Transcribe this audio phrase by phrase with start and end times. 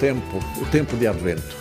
[0.00, 1.54] tempo, o tempo de Advento.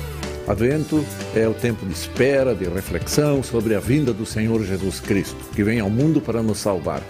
[0.47, 5.35] Advento é o tempo de espera, de reflexão sobre a vinda do Senhor Jesus Cristo,
[5.53, 7.03] que vem ao mundo para nos salvar.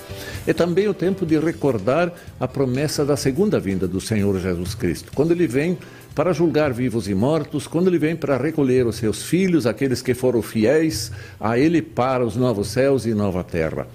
[0.45, 5.11] É também o tempo de recordar a promessa da segunda vinda do Senhor Jesus Cristo,
[5.13, 5.77] quando ele vem
[6.15, 10.15] para julgar vivos e mortos, quando ele vem para recolher os seus filhos, aqueles que
[10.15, 13.87] foram fiéis a ele para os novos céus e nova terra.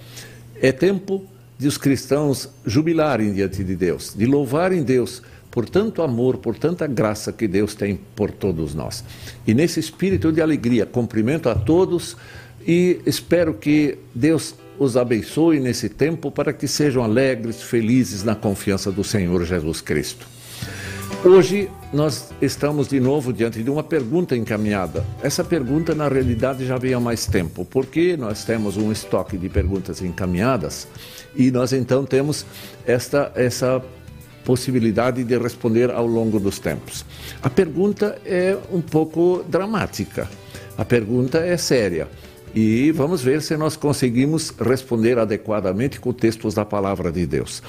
[0.62, 1.26] É tempo
[1.58, 5.22] de os cristãos jubilarem diante de Deus, de louvarem Deus
[5.54, 9.04] por tanto amor, por tanta graça que Deus tem por todos nós.
[9.46, 12.16] E nesse espírito de alegria, cumprimento a todos
[12.66, 18.90] e espero que Deus os abençoe nesse tempo para que sejam alegres, felizes na confiança
[18.90, 20.26] do Senhor Jesus Cristo.
[21.24, 25.06] Hoje nós estamos de novo diante de uma pergunta encaminhada.
[25.22, 29.48] Essa pergunta, na realidade, já veio há mais tempo, porque nós temos um estoque de
[29.48, 30.88] perguntas encaminhadas
[31.36, 32.44] e nós então temos
[32.84, 33.80] esta, essa
[34.44, 37.04] possibilidade de responder ao longo dos tempos.
[37.42, 40.28] A pergunta é um pouco dramática,
[40.76, 42.08] a pergunta é séria.
[42.54, 47.60] E vamos ver se nós conseguimos responder adequadamente com textos da palavra de Deus.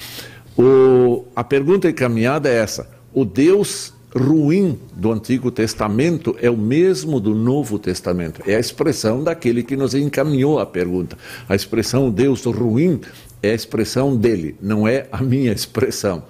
[0.56, 7.20] O, a pergunta encaminhada é essa: o Deus ruim do Antigo Testamento é o mesmo
[7.20, 8.42] do Novo Testamento.
[8.46, 11.16] É a expressão daquele que nos encaminhou a pergunta.
[11.48, 13.00] A expressão Deus ruim
[13.42, 16.24] é a expressão dele, não é a minha expressão.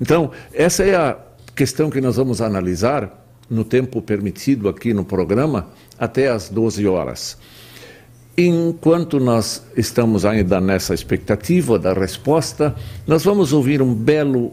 [0.00, 1.18] Então, essa é a
[1.54, 5.68] questão que nós vamos analisar no tempo permitido aqui no programa,
[5.98, 7.36] até às 12 horas.
[8.36, 12.74] Enquanto nós estamos ainda nessa expectativa da resposta,
[13.06, 14.52] nós vamos ouvir um belo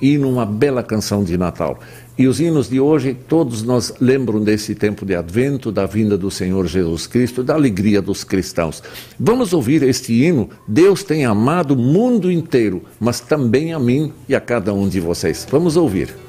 [0.00, 1.80] hino, uma bela canção de Natal.
[2.18, 6.32] E os hinos de hoje, todos nós lembram desse tempo de advento, da vinda do
[6.32, 8.82] Senhor Jesus Cristo, da alegria dos cristãos.
[9.20, 10.50] Vamos ouvir este hino.
[10.66, 14.98] Deus tem amado o mundo inteiro, mas também a mim e a cada um de
[14.98, 15.46] vocês.
[15.48, 16.27] Vamos ouvir.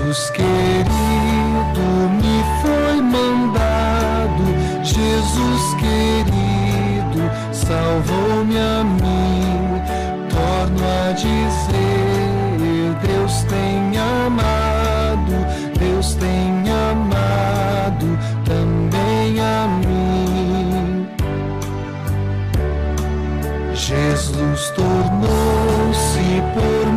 [0.00, 0.48] Jesus querido
[2.20, 4.44] me foi mandado,
[4.82, 9.82] Jesus querido salvou-me a mim.
[10.30, 15.34] Torno a dizer: Deus tem amado,
[15.78, 21.06] Deus tem amado também a mim.
[23.74, 26.89] Jesus tornou-se por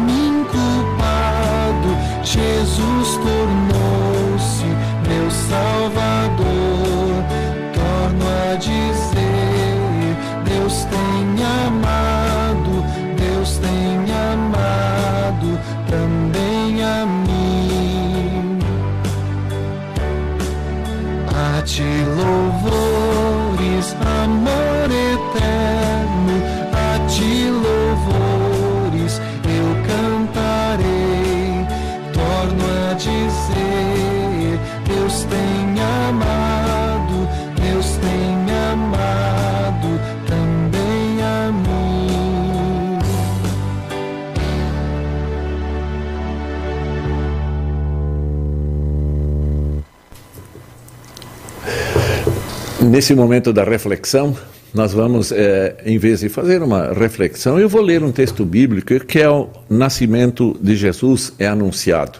[52.93, 54.37] Nesse momento da reflexão,
[54.71, 58.99] nós vamos, é, em vez de fazer uma reflexão, eu vou ler um texto bíblico
[58.99, 62.19] que é o nascimento de Jesus é anunciado.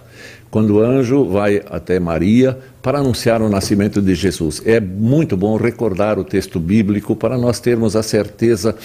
[0.50, 4.64] Quando o anjo vai até Maria para anunciar o nascimento de Jesus.
[4.66, 8.76] É muito bom recordar o texto bíblico para nós termos a certeza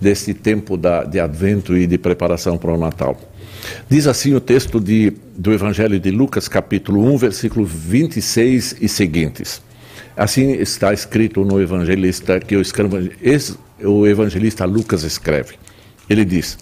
[0.00, 3.16] desse tempo da, de advento e de preparação para o Natal.
[3.88, 9.64] Diz assim o texto de, do Evangelho de Lucas, capítulo 1, versículo 26 e seguintes.
[10.16, 15.56] Assim está escrito no evangelista que o evangelista Lucas escreve.
[16.08, 16.58] Ele diz: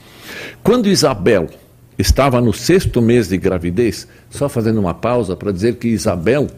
[0.63, 1.49] Quando Isabel
[1.97, 6.49] estava no sexto mês de gravidez, só fazendo uma pausa para dizer que Isabel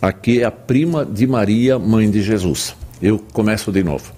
[0.00, 2.76] aqui é a prima de Maria, mãe de Jesus.
[3.02, 4.12] Eu começo de novo.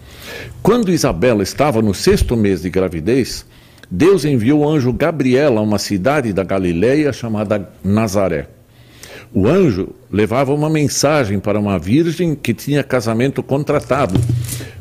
[0.63, 3.47] Quando Isabel estava no sexto mês de gravidez,
[3.91, 8.60] Deus enviou o anjo Gabriel a uma cidade da Galileia chamada Nazaré.
[9.33, 14.21] O anjo levava uma mensagem para uma virgem que tinha casamento contratado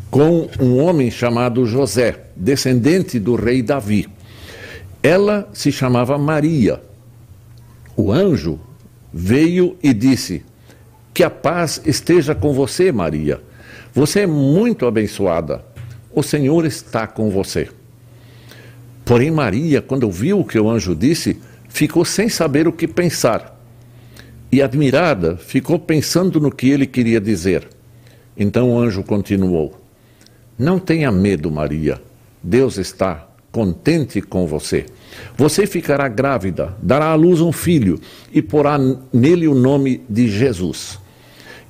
[0.10, 4.10] com um homem chamado José, descendente do rei Davi.
[5.04, 6.82] Ela se chamava Maria.
[7.96, 8.60] O anjo
[9.14, 10.44] veio e disse:
[11.14, 13.40] Que a paz esteja com você, Maria.
[13.94, 15.64] Você é muito abençoada.
[16.12, 17.70] O Senhor está com você.
[19.06, 23.59] Porém, Maria, quando ouviu o que o anjo disse, ficou sem saber o que pensar.
[24.52, 27.68] E admirada, ficou pensando no que ele queria dizer.
[28.36, 29.80] Então o anjo continuou:
[30.58, 32.02] Não tenha medo, Maria.
[32.42, 34.86] Deus está contente com você.
[35.38, 38.00] Você ficará grávida, dará à luz um filho
[38.32, 38.80] e porá
[39.12, 41.00] nele o nome de Jesus.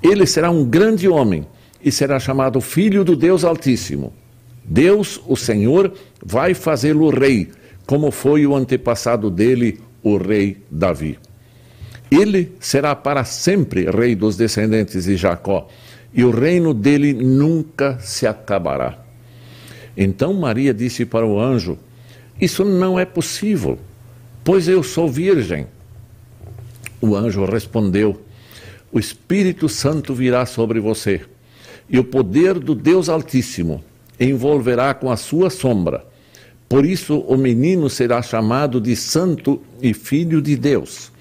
[0.01, 1.45] Ele será um grande homem
[1.83, 4.13] e será chamado Filho do Deus Altíssimo.
[4.63, 5.93] Deus, o Senhor,
[6.23, 7.49] vai fazê-lo rei,
[7.85, 11.17] como foi o antepassado dele, o rei Davi.
[12.11, 15.67] Ele será para sempre rei dos descendentes de Jacó,
[16.13, 18.97] e o reino dele nunca se acabará.
[19.95, 21.77] Então Maria disse para o anjo:
[22.39, 23.77] Isso não é possível,
[24.43, 25.67] pois eu sou virgem.
[26.99, 28.19] O anjo respondeu:
[28.91, 31.21] O Espírito Santo virá sobre você,
[31.87, 33.83] e o poder do Deus Altíssimo
[34.19, 36.05] envolverá com a sua sombra.
[36.67, 41.11] Por isso o menino será chamado de Santo e Filho de Deus.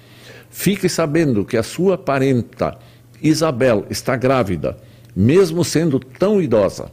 [0.49, 2.77] Fique sabendo que a sua parenta
[3.21, 4.77] Isabel está grávida,
[5.15, 6.91] mesmo sendo tão idosa.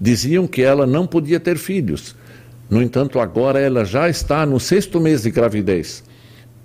[0.00, 2.16] Diziam que ela não podia ter filhos.
[2.68, 6.02] No entanto, agora ela já está no sexto mês de gravidez,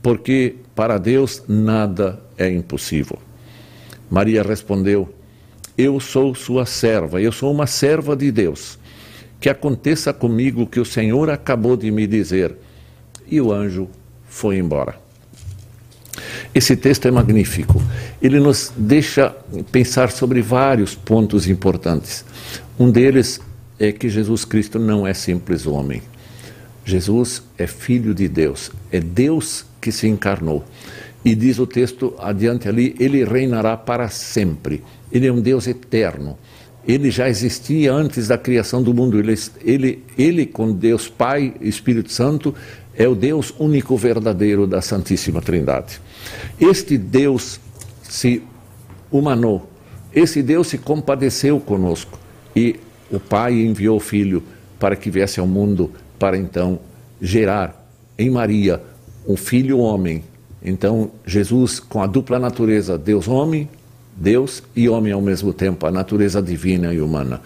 [0.02, 3.20] porque para Deus nada é impossível.
[4.10, 5.14] Maria respondeu:
[5.82, 8.78] eu sou sua serva, eu sou uma serva de Deus.
[9.40, 12.54] Que aconteça comigo o que o Senhor acabou de me dizer.
[13.32, 13.88] E o anjo
[14.26, 15.00] foi embora.
[16.54, 17.82] Esse texto é magnífico.
[18.22, 19.36] Ele nos deixa
[19.72, 22.26] pensar sobre vários pontos importantes.
[22.80, 23.40] Um deles
[23.80, 26.02] é que Jesus Cristo não é simples homem.
[26.84, 30.66] Jesus é filho de Deus, é Deus que se encarnou.
[31.24, 34.84] E diz o texto adiante ali, ele reinará para sempre.
[35.12, 36.38] Ele é um Deus eterno.
[36.88, 39.20] Ele já existia antes da criação do mundo.
[39.20, 42.56] Ele, ele, ele com Deus Pai e Espírito Santo,
[42.96, 46.02] é o Deus único verdadeiro da Santíssima Trindade.
[46.60, 47.60] Este Deus
[48.04, 48.44] se
[49.12, 49.70] humanou.
[50.14, 52.20] Esse Deus se compadeceu conosco.
[52.56, 52.80] E
[53.12, 54.44] o Pai enviou o Filho
[54.80, 56.80] para que viesse ao mundo para então
[57.22, 58.82] gerar em Maria
[59.28, 60.24] um filho homem.
[60.64, 63.70] Então, Jesus, com a dupla natureza, Deus homem,
[64.16, 67.42] Deus e homem ao mesmo tempo, a natureza divina e humana.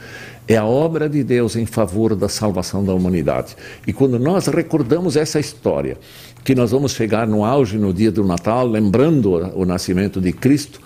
[0.48, 3.56] É a obra de Deus em favor da salvação da humanidade.
[3.86, 5.98] E quando nós recordamos essa história,
[6.44, 10.82] que nós vamos chegar no auge no dia do Natal, lembrando o nascimento de Cristo,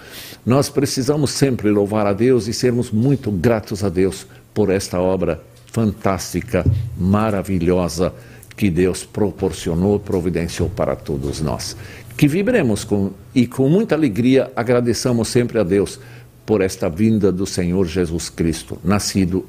[0.46, 5.42] nós precisamos sempre louvar a Deus e sermos muito gratos a Deus por esta obra
[5.72, 6.66] fantástica,
[6.98, 8.14] maravilhosa
[8.56, 11.76] que Deus proporcionou, providenciou para todos nós
[12.18, 16.00] que vibremos com, e com muita alegria agradeçamos sempre a Deus
[16.46, 19.46] por esta vinda do Senhor Jesus Cristo, nascido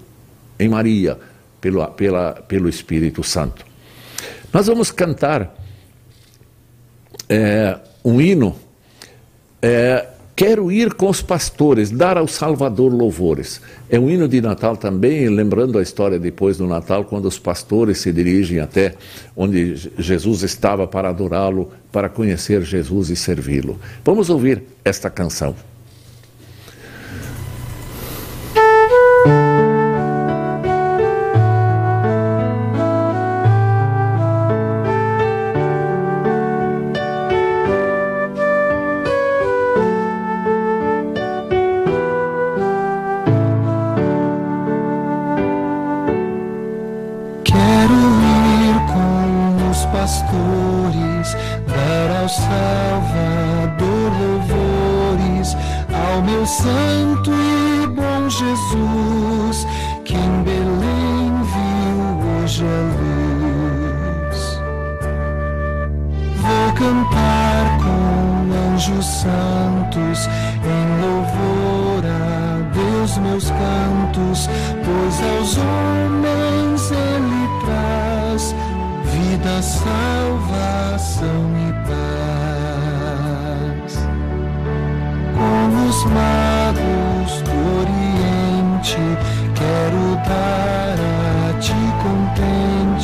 [0.58, 1.18] em Maria
[1.60, 3.64] pelo, pela, pelo Espírito Santo.
[4.52, 5.54] Nós vamos cantar
[7.28, 8.56] é, um hino
[9.60, 10.06] é,
[10.38, 13.60] Quero ir com os pastores, dar ao Salvador louvores.
[13.90, 17.98] É um hino de Natal também, lembrando a história depois do Natal, quando os pastores
[17.98, 18.94] se dirigem até
[19.36, 23.80] onde Jesus estava para adorá-lo, para conhecer Jesus e servi-lo.
[24.04, 25.56] Vamos ouvir esta canção.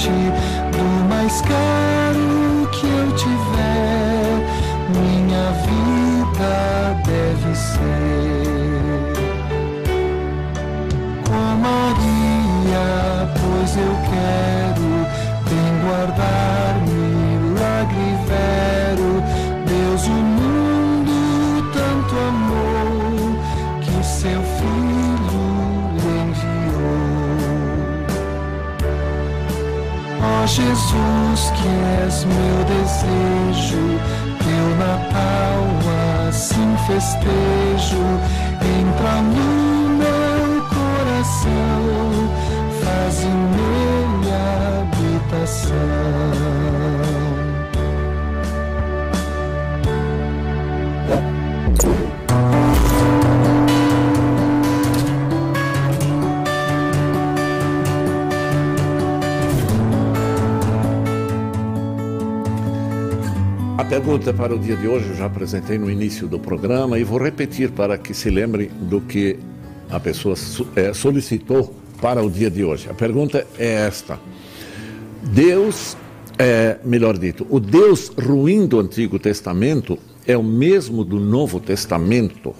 [0.04, 0.10] Contente
[0.72, 4.40] do mais caro que eu tiver,
[4.90, 8.33] minha vida deve ser.
[30.54, 31.68] Jesus, que
[32.06, 33.84] és meu desejo,
[34.38, 35.64] teu Natal
[36.28, 38.04] assim festejo,
[38.62, 39.48] entra no
[39.98, 41.90] meu coração,
[42.84, 44.30] faz nele
[45.32, 46.83] habitação.
[63.84, 67.04] A pergunta para o dia de hoje eu já apresentei no início do programa e
[67.04, 69.38] vou repetir para que se lembrem do que
[69.90, 70.34] a pessoa
[70.74, 72.88] é, solicitou para o dia de hoje.
[72.88, 74.18] A pergunta é esta:
[75.22, 75.98] Deus,
[76.38, 82.54] é, melhor dito, o Deus ruim do Antigo Testamento é o mesmo do Novo Testamento?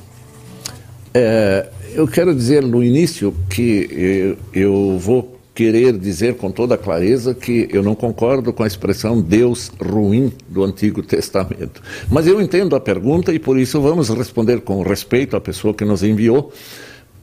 [1.14, 7.32] É, eu quero dizer no início que eu, eu vou querer dizer com toda clareza
[7.32, 11.80] que eu não concordo com a expressão Deus ruim do Antigo Testamento.
[12.10, 15.84] Mas eu entendo a pergunta e por isso vamos responder com respeito à pessoa que
[15.84, 16.52] nos enviou,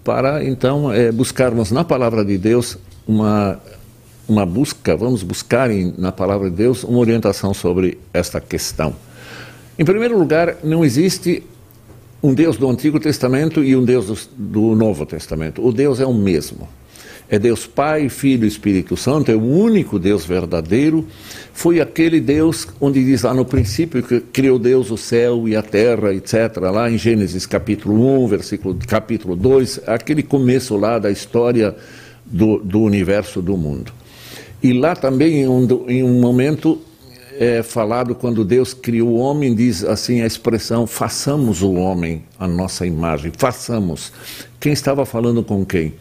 [0.04, 3.60] para então é, buscarmos na palavra de Deus uma,
[4.28, 8.96] uma busca, vamos buscar em, na palavra de Deus uma orientação sobre esta questão.
[9.78, 11.44] Em primeiro lugar, não existe
[12.24, 15.66] um Deus do Antigo Testamento e um Deus do, do Novo Testamento.
[15.66, 16.68] O Deus é o mesmo.
[17.32, 21.08] É Deus Pai, Filho e Espírito Santo, é o único Deus verdadeiro.
[21.54, 25.62] Foi aquele Deus onde diz lá no princípio que criou Deus o céu e a
[25.64, 26.58] terra, etc.
[26.58, 31.74] Lá em Gênesis capítulo 1, versículo, capítulo 2, aquele começo lá da história
[32.26, 33.94] do, do universo do mundo.
[34.62, 36.82] E lá também, em um, em um momento
[37.40, 42.46] é falado quando Deus criou o homem, diz assim a expressão: façamos o homem a
[42.46, 44.12] nossa imagem, façamos.
[44.60, 45.94] Quem estava falando com quem?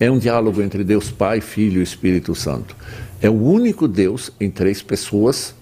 [0.00, 2.76] É um diálogo entre Deus Pai, Filho e Espírito Santo.
[3.20, 5.54] É o único Deus em três pessoas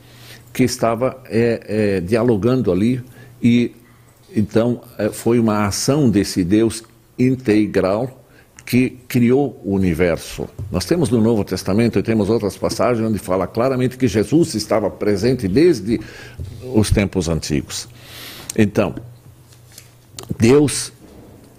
[0.52, 3.02] que estava é, é, dialogando ali
[3.42, 3.72] e
[4.34, 6.82] então é, foi uma ação desse Deus
[7.18, 8.26] integral
[8.66, 10.48] que criou o universo.
[10.70, 14.90] Nós temos no Novo Testamento e temos outras passagens onde fala claramente que Jesus estava
[14.90, 16.00] presente desde
[16.74, 17.88] os tempos antigos.
[18.58, 18.94] Então,
[20.38, 20.92] Deus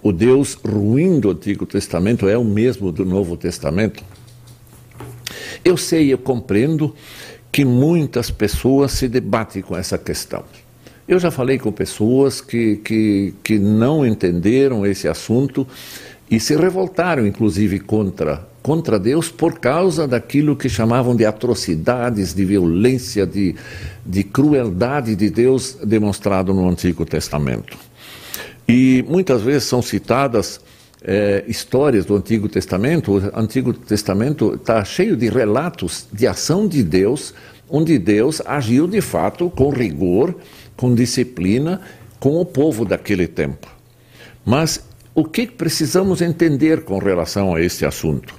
[0.08, 4.02] o Deus ruim do Antigo Testamento é o mesmo do Novo Testamento?
[5.66, 6.96] Eu sei, eu compreendo
[7.52, 10.46] que muitas pessoas se debatem com essa questão.
[11.06, 15.68] Eu já falei com pessoas que, que, que não entenderam esse assunto
[16.32, 22.46] e se revoltaram, inclusive, contra, contra Deus por causa daquilo que chamavam de atrocidades, de
[22.46, 23.56] violência, de,
[24.06, 27.87] de crueldade de Deus demonstrado no Antigo Testamento.
[28.68, 30.60] E muitas vezes são citadas
[31.02, 33.14] é, histórias do Antigo Testamento.
[33.14, 37.34] O Antigo Testamento está cheio de relatos de ação de Deus,
[37.70, 40.36] onde Deus agiu de fato com rigor,
[40.76, 41.82] com disciplina,
[42.20, 43.68] com o povo daquele tempo.
[44.46, 44.84] Mas
[45.14, 48.34] o que precisamos entender com relação a este assunto?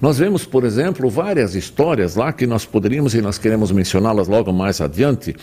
[0.00, 4.52] Nós vemos, por exemplo, várias histórias lá que nós poderíamos e nós queremos mencioná-las logo
[4.52, 5.34] mais adiante.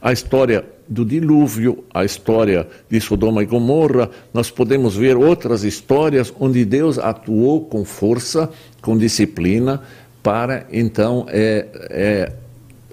[0.00, 6.32] A história do dilúvio, a história de Sodoma e Gomorra, nós podemos ver outras histórias
[6.38, 9.80] onde Deus atuou com força, com disciplina,
[10.22, 12.32] para então é, é,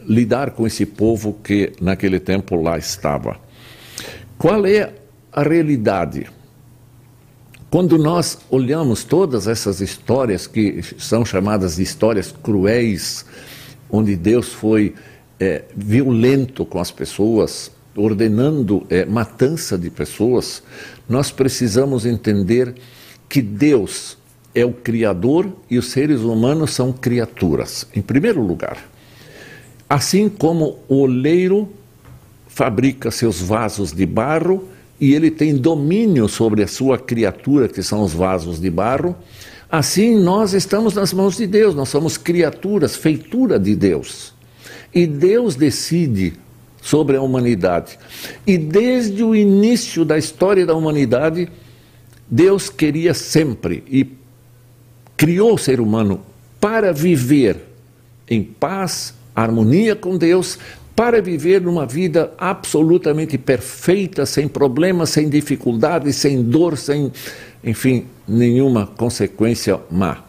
[0.07, 3.37] lidar com esse povo que naquele tempo lá estava.
[4.37, 4.93] Qual é
[5.31, 6.27] a realidade?
[7.69, 13.23] Quando nós olhamos todas essas histórias que são chamadas de histórias cruéis,
[13.91, 14.95] onde Deus foi
[15.39, 20.63] é, violento com as pessoas, ordenando é, matança de pessoas,
[21.07, 22.73] nós precisamos entender
[23.27, 24.17] que Deus
[24.55, 28.79] é o Criador e os seres humanos são criaturas, em primeiro lugar.
[29.87, 31.69] Assim como o oleiro
[32.47, 34.67] fabrica seus vasos de barro
[34.99, 39.15] e ele tem domínio sobre a sua criatura, que são os vasos de barro,
[39.71, 44.33] assim nós estamos nas mãos de Deus, nós somos criaturas, feitura de Deus.
[44.93, 46.33] E Deus decide
[46.81, 47.97] sobre a humanidade.
[48.45, 51.49] E desde o início da história da humanidade,
[52.29, 54.07] Deus queria sempre e
[55.15, 56.21] criou o ser humano
[56.59, 57.57] para viver
[58.29, 60.59] em paz, harmonia com Deus,
[60.99, 67.09] para viver numa vida absolutamente perfeita, sem problemas, sem dificuldades, sem dor, sem,
[67.63, 70.25] enfim, nenhuma consequência má.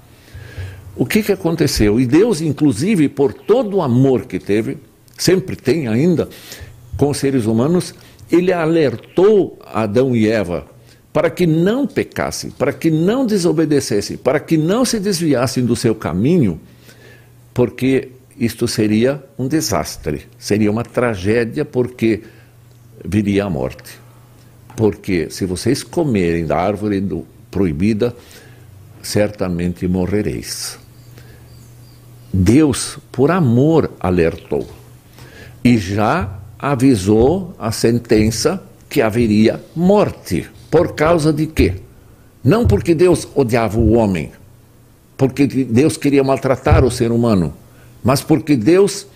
[0.95, 1.99] O que, que aconteceu?
[1.99, 4.79] E Deus, inclusive, por todo o amor que teve,
[5.19, 6.29] sempre tem ainda,
[6.97, 7.93] com os seres humanos,
[8.31, 10.67] ele alertou Adão e Eva
[11.13, 15.97] para que não pecassem, para que não desobedecessem, para que não se desviassem do seu
[15.97, 16.61] caminho,
[17.53, 18.11] porque
[18.41, 22.23] isto seria um desastre, seria uma tragédia, porque
[23.05, 24.01] viria a morte.
[24.75, 28.17] Porque se vocês comerem da árvore do, proibida,
[29.03, 30.79] certamente morrereis.
[32.33, 34.67] Deus, por amor, alertou
[35.63, 40.49] e já avisou a sentença que haveria morte.
[40.71, 41.75] Por causa de quê?
[42.43, 44.33] Não porque Deus odiava o homem,
[45.17, 47.53] porque Deus queria maltratar o ser humano,
[48.03, 49.07] mas porque Deus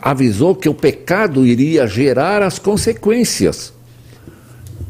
[0.00, 3.72] avisou que o pecado iria gerar as consequências.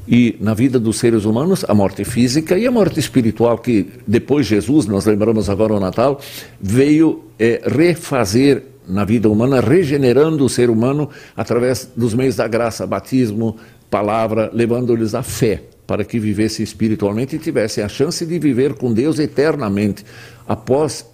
[0.06, 4.46] E na vida dos seres humanos, a morte física e a morte espiritual, que depois
[4.46, 6.20] Jesus, nós lembramos agora o Natal,
[6.60, 12.86] veio é, refazer na vida humana, regenerando o ser humano através dos meios da graça,
[12.86, 13.56] batismo,
[13.88, 18.92] palavra, levando-lhes a fé para que vivessem espiritualmente e tivessem a chance de viver com
[18.92, 20.04] Deus eternamente
[20.46, 21.06] após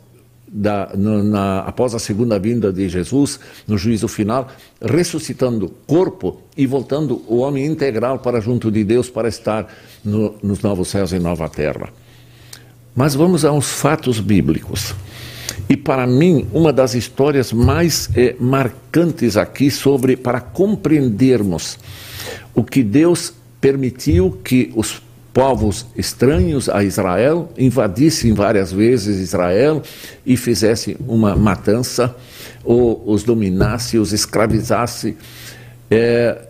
[0.51, 4.49] da, na, após a segunda vinda de Jesus, no juízo final,
[4.81, 9.73] ressuscitando corpo e voltando o homem integral para junto de Deus para estar
[10.05, 11.89] no, nos novos céus e nova terra.
[12.95, 14.95] Mas vamos aos fatos bíblicos.
[15.69, 21.79] E para mim, uma das histórias mais é, marcantes aqui sobre para compreendermos
[22.55, 25.03] o que Deus permitiu que os
[25.39, 29.81] povos estranhos a Israel invadissem várias vezes Israel
[30.27, 32.13] e fizessem uma matança,
[32.65, 35.17] ou os dominasse, os escravizasse,
[35.89, 36.43] é,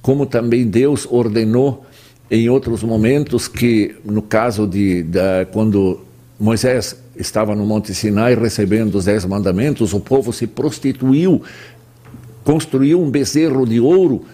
[0.00, 1.84] como também Deus ordenou
[2.30, 6.02] em outros momentos que, no caso de, de quando
[6.38, 11.42] Moisés estava no Monte Sinai recebendo os dez mandamentos, o povo se prostituiu,
[12.44, 14.24] construiu um bezerro de ouro,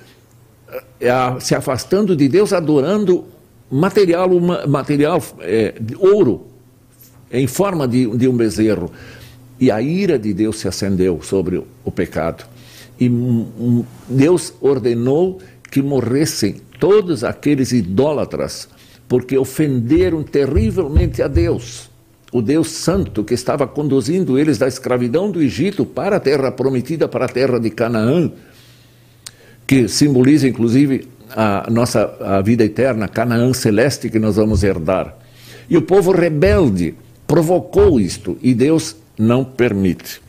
[1.01, 3.32] é, se afastando de Deus, adorando
[3.73, 6.47] material, uma, material é, de ouro
[7.31, 8.91] em forma de, de um bezerro.
[9.59, 12.45] E a ira de Deus se acendeu sobre o, pecado.
[13.01, 18.69] E um, Deus ordenou que morressem todos aqueles idólatras,
[19.09, 21.91] porque ofenderam terrivelmente a Deus
[22.33, 27.07] o Deus Santo que estava conduzindo eles da escravidão do Egito para a terra prometida,
[27.07, 28.33] para a terra de Canaã,
[29.67, 35.15] que simboliza inclusive a nossa a vida eterna, Canaã celeste que nós vamos herdar.
[35.69, 36.95] E o povo rebelde
[37.27, 40.21] provocou isto e Deus não permite.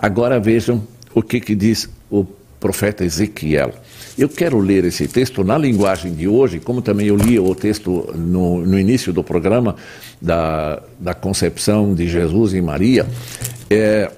[0.00, 0.82] Agora vejam
[1.14, 2.24] o que, que diz o
[2.60, 3.72] profeta Ezequiel.
[4.16, 8.12] Eu quero ler esse texto na linguagem de hoje, como também eu li o texto
[8.16, 9.76] no, no início do programa
[10.20, 13.06] da, da concepção de Jesus e Maria.
[13.70, 14.10] É,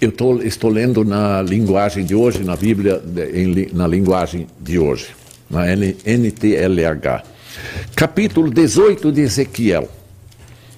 [0.00, 3.02] eu tô, estou lendo na linguagem de hoje, na Bíblia,
[3.34, 5.08] em, na linguagem de hoje,
[5.50, 7.24] na NTLH.
[7.96, 9.88] Capítulo 18 de Ezequiel.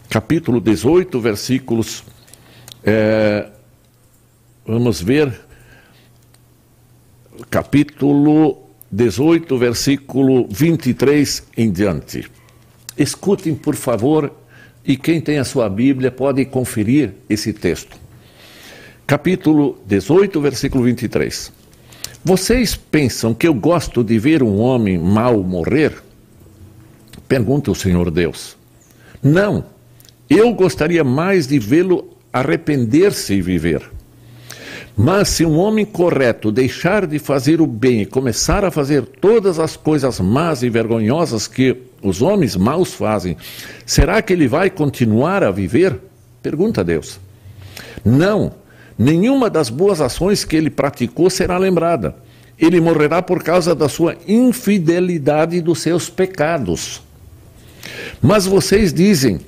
[0.08, 2.02] Capítulo 18, versículos.
[2.82, 3.48] É,
[4.66, 5.38] vamos ver
[7.50, 8.58] capítulo
[8.90, 12.30] 18, versículo 23 em diante.
[12.96, 14.32] Escutem, por favor,
[14.84, 18.09] e quem tem a sua Bíblia pode conferir esse texto.
[19.10, 21.52] Capítulo 18, versículo 23.
[22.24, 26.00] Vocês pensam que eu gosto de ver um homem mau morrer?
[27.26, 28.56] Pergunta o Senhor Deus.
[29.20, 29.64] Não,
[30.28, 33.82] eu gostaria mais de vê-lo arrepender-se e viver.
[34.96, 39.58] Mas se um homem correto deixar de fazer o bem e começar a fazer todas
[39.58, 43.36] as coisas más e vergonhosas que os homens maus fazem,
[43.84, 45.98] será que ele vai continuar a viver?
[46.40, 47.18] Pergunta a Deus.
[48.04, 48.59] Não,
[48.98, 52.14] nenhuma das boas ações que ele praticou será lembrada.
[52.58, 57.02] Ele morrerá por causa da sua infidelidade e dos seus pecados.
[58.20, 59.40] Mas vocês dizem: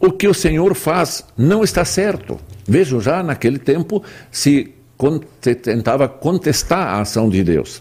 [0.00, 2.40] o que o Senhor faz não está certo.
[2.66, 4.72] Vejam, já naquele tempo se
[5.62, 7.80] tentava contestar a ação de Deus.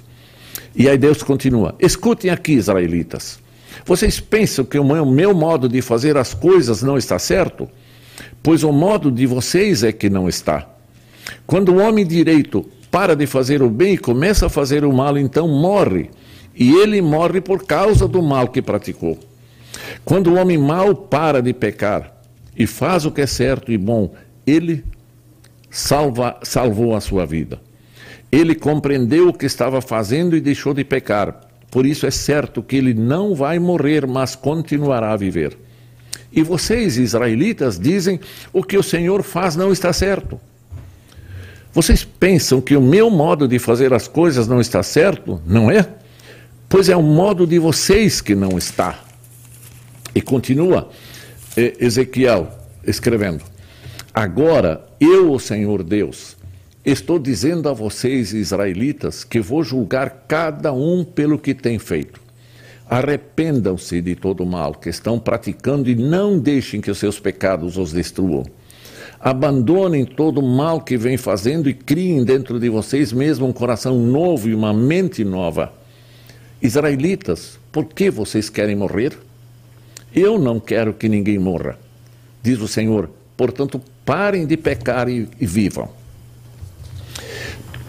[0.75, 3.39] E aí Deus continua: Escutem aqui, israelitas.
[3.85, 7.67] Vocês pensam que o meu modo de fazer as coisas não está certo?
[8.43, 10.67] Pois o modo de vocês é que não está.
[11.45, 15.17] Quando o homem direito para de fazer o bem e começa a fazer o mal,
[15.17, 16.09] então morre.
[16.53, 19.17] E ele morre por causa do mal que praticou.
[20.03, 22.13] Quando o homem mau para de pecar
[22.55, 24.13] e faz o que é certo e bom,
[24.45, 24.83] ele
[25.69, 27.61] salva, salvou a sua vida.
[28.29, 31.41] Ele compreendeu o que estava fazendo e deixou de pecar.
[31.69, 35.57] Por isso é certo que ele não vai morrer, mas continuará a viver.
[36.31, 38.19] E vocês, israelitas, dizem
[38.51, 40.39] o que o Senhor faz não está certo.
[41.73, 45.41] Vocês pensam que o meu modo de fazer as coisas não está certo?
[45.45, 45.87] Não é?
[46.67, 48.99] Pois é o modo de vocês que não está.
[50.13, 50.89] E continua
[51.55, 52.49] eh, Ezequiel
[52.85, 53.43] escrevendo:
[54.13, 56.35] Agora eu, o Senhor Deus,
[56.85, 62.19] estou dizendo a vocês, israelitas, que vou julgar cada um pelo que tem feito.
[62.89, 67.77] Arrependam-se de todo o mal que estão praticando e não deixem que os seus pecados
[67.77, 68.43] os destruam.
[69.23, 73.95] Abandonem todo o mal que vem fazendo e criem dentro de vocês mesmo um coração
[73.99, 75.71] novo e uma mente nova.
[76.59, 79.15] Israelitas, por que vocês querem morrer?
[80.13, 81.77] Eu não quero que ninguém morra,
[82.41, 83.11] diz o Senhor.
[83.37, 85.89] Portanto, parem de pecar e, e vivam.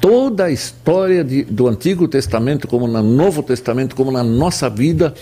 [0.00, 5.14] Toda a história de, do Antigo Testamento, como no Novo Testamento, como na nossa vida,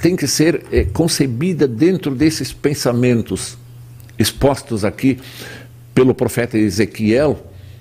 [0.00, 3.58] tem que ser é, concebida dentro desses pensamentos
[4.18, 5.18] expostos aqui
[5.94, 7.38] pelo profeta Ezequiel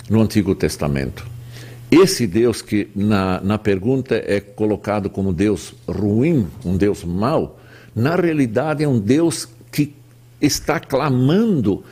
[0.10, 1.26] no Antigo Testamento.
[1.89, 7.60] Esse Deus que na, na pergunta é colocado como Deus ruim, um Deus mau,
[7.95, 9.95] na realidade é um Deus que
[10.41, 11.84] está clamando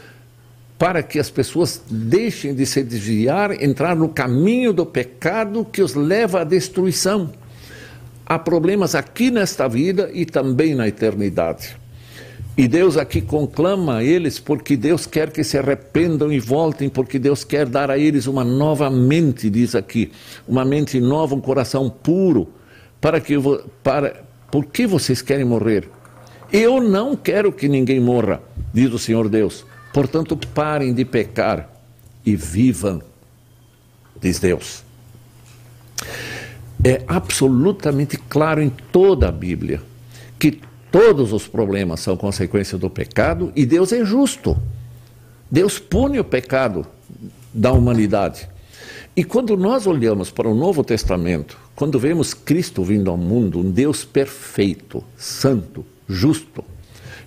[0.78, 5.94] para que as pessoas deixem de se desviar, entrar no caminho do pecado que os
[5.94, 7.32] leva à destruição.
[8.26, 11.78] Há problemas aqui nesta vida e também na eternidade.
[12.58, 17.44] E Deus aqui conclama eles porque Deus quer que se arrependam e voltem, porque Deus
[17.44, 20.12] quer dar a eles uma nova mente, diz aqui,
[20.48, 22.48] uma mente nova, um coração puro,
[23.02, 23.36] para que
[23.84, 25.90] para por que vocês querem morrer?
[26.52, 28.42] Eu não quero que ninguém morra,
[28.74, 29.66] diz o Senhor Deus.
[29.92, 31.70] Portanto, parem de pecar
[32.26, 33.02] e vivam,
[34.22, 34.82] diz Deus.
[36.82, 39.82] É absolutamente claro em toda a Bíblia
[40.40, 40.62] que
[40.98, 44.58] Todos os problemas são consequência do pecado e Deus é justo.
[45.52, 46.88] Deus pune o pecado
[47.54, 48.48] da humanidade.
[49.14, 53.70] E quando nós olhamos para o Novo Testamento, quando vemos Cristo vindo ao mundo, um
[53.70, 56.64] Deus perfeito, santo, justo,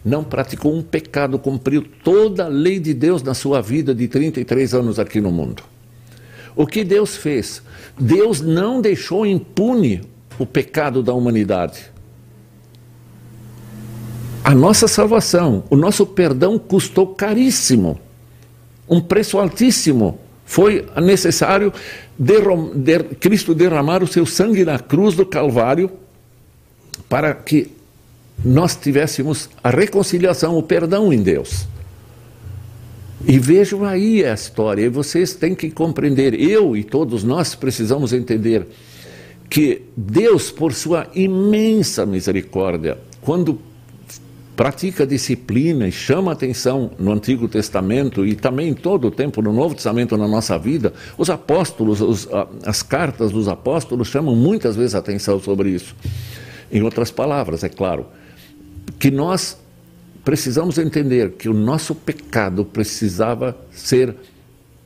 [0.03, 4.73] não praticou um pecado, cumpriu toda a lei de Deus na sua vida de 33
[4.73, 5.63] anos aqui no mundo.
[6.57, 7.63] O que Deus fez?
[8.01, 10.01] Deus não deixou impune
[10.39, 11.98] o pecado da humanidade
[14.49, 18.01] a nossa salvação, o nosso perdão custou caríssimo,
[18.89, 20.19] um preço altíssimo.
[20.47, 21.71] Foi necessário
[22.19, 25.91] der, Cristo derramar o seu sangue na cruz do Calvário
[27.11, 27.71] para que
[28.43, 31.67] nós tivéssemos a reconciliação, o perdão em Deus.
[33.27, 38.15] E vejam aí a história, e vocês têm que compreender, eu e todos nós precisamos
[38.15, 38.67] entender
[39.51, 43.68] que Deus, por sua imensa misericórdia, quando
[44.59, 49.77] pratica disciplina e chama atenção no Antigo Testamento e também todo o tempo no Novo
[49.77, 52.29] Testamento na nossa vida, os apóstolos, os,
[52.67, 55.95] as cartas dos apóstolos chamam muitas vezes atenção sobre isso.
[56.73, 58.07] Em outras palavras, é claro,
[58.99, 59.57] que nós
[60.25, 64.13] precisamos entender que o nosso pecado precisava ser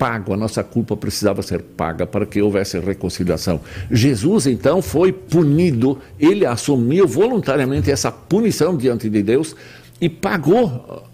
[0.03, 3.61] pago, a nossa culpa precisava ser paga para que houvesse reconciliação.
[3.89, 9.55] Jesus então foi punido, ele assumiu voluntariamente essa punição diante de Deus
[10.01, 11.05] e pagou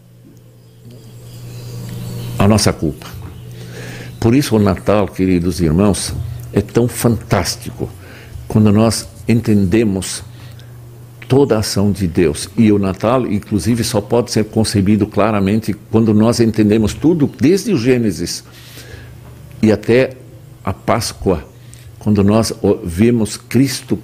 [2.38, 3.07] a nossa culpa.
[4.18, 6.14] Por isso o Natal, queridos irmãos,
[6.51, 7.90] é tão fantástico
[8.48, 10.24] quando nós entendemos
[11.29, 12.48] toda a ação de Deus.
[12.57, 17.77] E o Natal, inclusive, só pode ser concebido claramente quando nós entendemos tudo desde o
[17.77, 18.42] Gênesis
[19.62, 20.12] e até
[20.64, 21.44] a Páscoa,
[21.99, 22.53] quando nós
[22.85, 23.99] vemos Cristo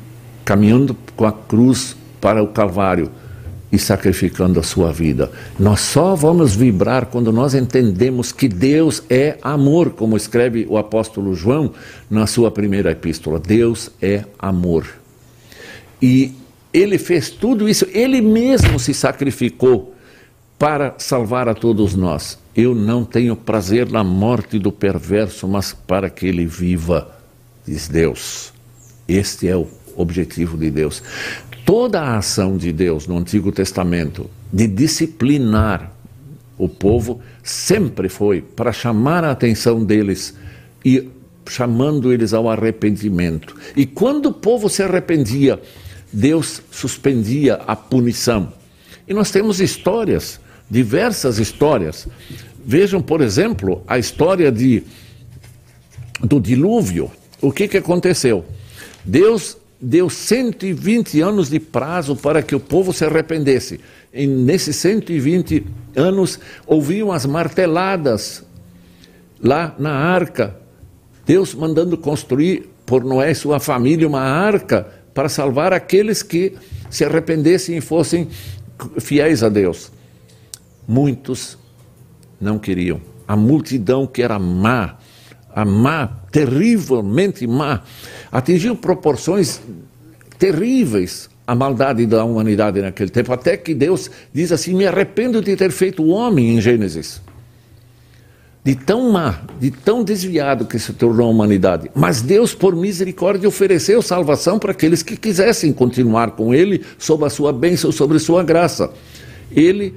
[0.44, 3.10] caminhando com a cruz para o Calvário
[3.70, 5.32] e sacrificando a sua vida.
[5.58, 11.34] Nós só vamos vibrar quando nós entendemos que Deus é amor, como escreve o apóstolo
[11.34, 11.72] João
[12.08, 13.40] na sua primeira epístola.
[13.40, 14.86] Deus é amor.
[16.00, 16.32] E
[16.72, 19.94] ele fez tudo isso, ele mesmo se sacrificou
[20.58, 22.38] para salvar a todos nós.
[22.54, 27.10] Eu não tenho prazer na morte do perverso, mas para que ele viva,
[27.66, 28.52] diz Deus.
[29.08, 31.02] Este é o objetivo de Deus.
[31.64, 35.90] Toda a ação de Deus no Antigo Testamento de disciplinar
[36.56, 40.34] o povo sempre foi para chamar a atenção deles
[40.84, 41.10] e
[41.48, 43.56] chamando eles ao arrependimento.
[43.76, 45.60] E quando o povo se arrependia,
[46.12, 48.52] Deus suspendia a punição.
[49.06, 50.40] E nós temos histórias,
[50.74, 52.08] diversas histórias.
[52.66, 54.82] Vejam, por exemplo, a história de,
[56.20, 57.12] do dilúvio.
[57.40, 58.44] O que, que aconteceu?
[59.04, 63.78] Deus deu 120 anos de prazo para que o povo se arrependesse.
[64.12, 68.42] E nesses 120 anos, ouviam as marteladas
[69.40, 70.56] lá na arca.
[71.24, 76.54] Deus mandando construir por Noé e sua família uma arca para salvar aqueles que
[76.90, 78.28] se arrependessem e fossem
[78.98, 79.92] fiéis a Deus.
[80.86, 81.58] Muitos
[82.40, 83.00] não queriam.
[83.26, 84.96] A multidão que era má,
[85.54, 87.82] a má, terrivelmente má,
[88.30, 89.60] atingiu proporções
[90.38, 95.54] terríveis a maldade da humanidade naquele tempo, até que Deus diz assim: Me arrependo de
[95.56, 97.20] ter feito o homem em Gênesis.
[98.64, 101.90] De tão má, de tão desviado que se tornou a humanidade.
[101.94, 107.30] Mas Deus, por misericórdia, ofereceu salvação para aqueles que quisessem continuar com Ele, sob a
[107.30, 108.90] sua bênção, sobre sua graça.
[109.52, 109.94] Ele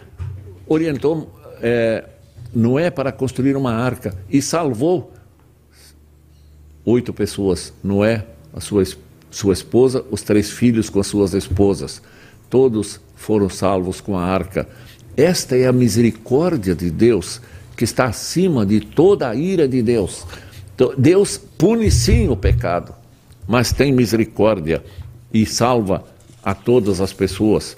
[0.68, 2.04] orientou é,
[2.54, 5.14] Noé para construir uma arca e salvou
[6.86, 8.84] oito pessoas: Noé, a sua,
[9.30, 12.02] sua esposa, os três filhos com as suas esposas.
[12.50, 14.68] Todos foram salvos com a arca.
[15.16, 17.42] Esta é a misericórdia de Deus
[17.76, 20.26] que está acima de toda a ira de Deus.
[20.98, 22.94] Deus pune sim o pecado,
[23.48, 24.84] mas tem misericórdia
[25.34, 26.04] e salva
[26.44, 27.76] a todas as pessoas.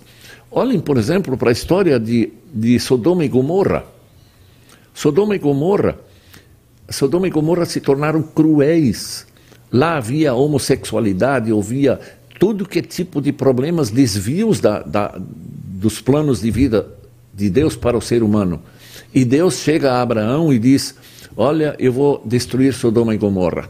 [0.51, 3.85] Olhem, por exemplo, para a história de, de Sodoma e Gomorra.
[4.93, 5.97] Sodoma e Gomorra
[6.89, 9.27] Sodoma e Gomorra se tornaram cruéis.
[9.71, 11.99] Lá havia homossexualidade, havia
[12.39, 16.87] tudo que tipo de problemas, desvios da, da, dos planos de vida
[17.33, 18.61] de Deus para o ser humano.
[19.13, 20.95] E Deus chega a Abraão e diz:
[21.37, 23.69] Olha, eu vou destruir Sodoma e Gomorra.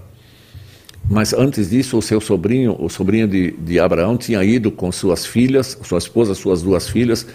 [1.08, 5.26] Mas antes disso, o seu sobrinho, o sobrinho de, de Abraão, tinha ido com suas
[5.26, 7.26] filhas, sua esposa, suas duas filhas,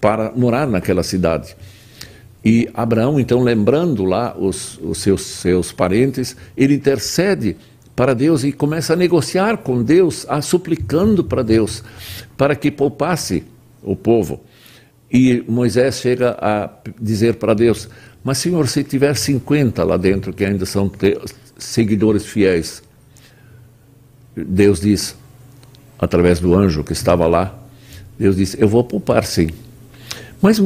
[0.00, 1.56] para morar naquela cidade.
[2.44, 7.56] E Abraão, então, lembrando lá os, os seus, seus parentes, ele intercede
[7.94, 11.84] para Deus e começa a negociar com Deus, a suplicando para Deus,
[12.36, 13.44] para que poupasse
[13.82, 14.40] o povo.
[15.12, 17.88] E Moisés chega a dizer para Deus:
[18.24, 20.90] Mas, Senhor, se tiver 50 lá dentro que ainda são
[21.58, 22.82] seguidores fiéis,
[24.36, 25.16] Deus diz,
[25.98, 27.54] através do anjo que estava lá,
[28.18, 29.48] Deus diz: Eu vou poupar sim.
[30.40, 30.60] Mas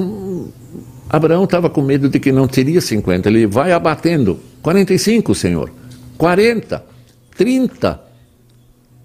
[1.09, 3.29] Abraão estava com medo de que não teria 50.
[3.29, 4.39] Ele vai abatendo.
[4.63, 5.71] 45, Senhor.
[6.17, 6.85] 40,
[7.37, 8.01] 30.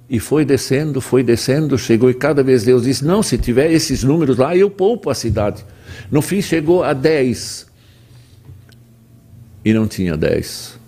[0.10, 4.04] E foi descendo, foi descendo, chegou e cada vez Deus disse: Não, se tiver esses
[4.04, 5.63] números lá, eu poupo a cidade.
[6.10, 7.67] No fim chegou a 10.
[9.63, 10.80] E não tinha 10.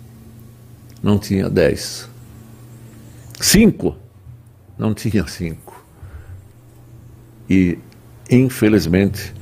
[1.02, 2.08] Não tinha 10.
[3.42, 3.96] 5.
[4.78, 5.84] Não tinha 5.
[7.50, 7.76] E,
[8.30, 9.34] infelizmente,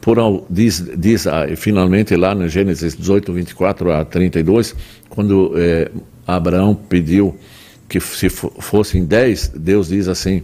[0.00, 0.16] por,
[0.48, 4.74] diz, diz ah, finalmente lá no Gênesis 18, 24 a 32,
[5.10, 5.90] quando eh,
[6.26, 7.36] Abraão pediu
[7.88, 10.42] que se fossem dez, Deus diz assim: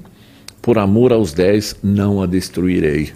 [0.61, 3.13] por amor aos dez não a destruirei.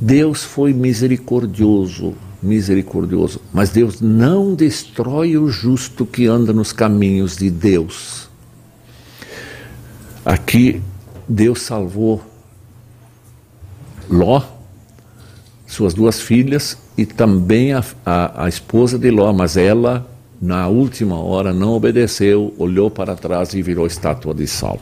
[0.00, 7.50] Deus foi misericordioso, misericordioso, mas Deus não destrói o justo que anda nos caminhos de
[7.50, 8.31] Deus.
[10.24, 10.80] Aqui
[11.28, 12.22] Deus salvou
[14.08, 14.42] Ló
[15.66, 20.06] suas duas filhas e também a, a, a esposa de Ló, mas ela,
[20.40, 24.78] na última hora, não obedeceu, olhou para trás e virou estátua de sal.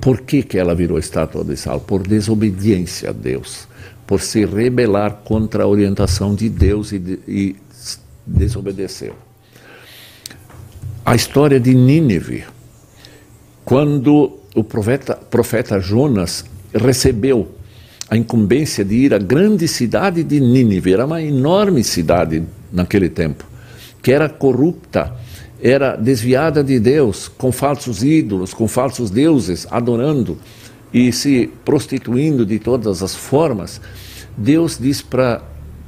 [0.00, 1.80] Por que, que ela virou estátua de sal?
[1.80, 3.68] Por desobediência a Deus,
[4.04, 7.56] por se rebelar contra a orientação de Deus e, de, e
[8.26, 9.14] desobedeceu.
[11.06, 12.44] A história de Nínive,
[13.64, 17.48] quando o profeta, profeta Jonas recebeu
[18.10, 20.92] a incumbência de ir à grande cidade de Nínive.
[20.92, 23.44] Era uma enorme cidade naquele tempo,
[24.02, 25.14] que era corrupta,
[25.62, 30.38] era desviada de Deus, com falsos ídolos, com falsos deuses, adorando
[30.92, 33.80] e se prostituindo de todas as formas.
[34.36, 35.42] Deus diz para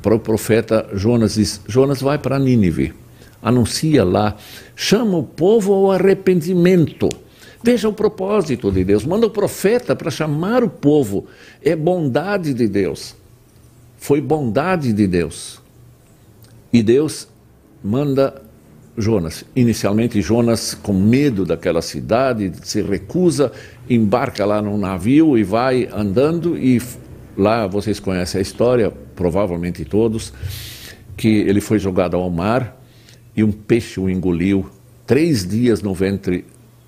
[0.04, 2.94] o profeta Jonas, diz, Jonas vai para Nínive,
[3.42, 4.34] anuncia lá,
[4.74, 7.08] chama o povo ao arrependimento
[7.66, 9.04] Veja o propósito de Deus.
[9.04, 11.26] Manda o profeta para chamar o povo.
[11.60, 13.16] É bondade de Deus.
[13.96, 15.60] Foi bondade de Deus.
[16.72, 17.26] E Deus
[17.82, 18.40] manda
[18.96, 19.44] Jonas.
[19.56, 23.50] Inicialmente, Jonas, com medo daquela cidade, se recusa,
[23.90, 26.56] embarca lá num navio e vai andando.
[26.56, 26.80] E
[27.36, 30.32] lá vocês conhecem a história, provavelmente todos,
[31.16, 32.80] que ele foi jogado ao mar
[33.36, 34.70] e um peixe o engoliu.
[35.04, 36.44] Três dias no ventre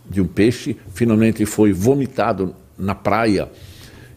[0.09, 3.49] de um peixe, finalmente foi vomitado na praia.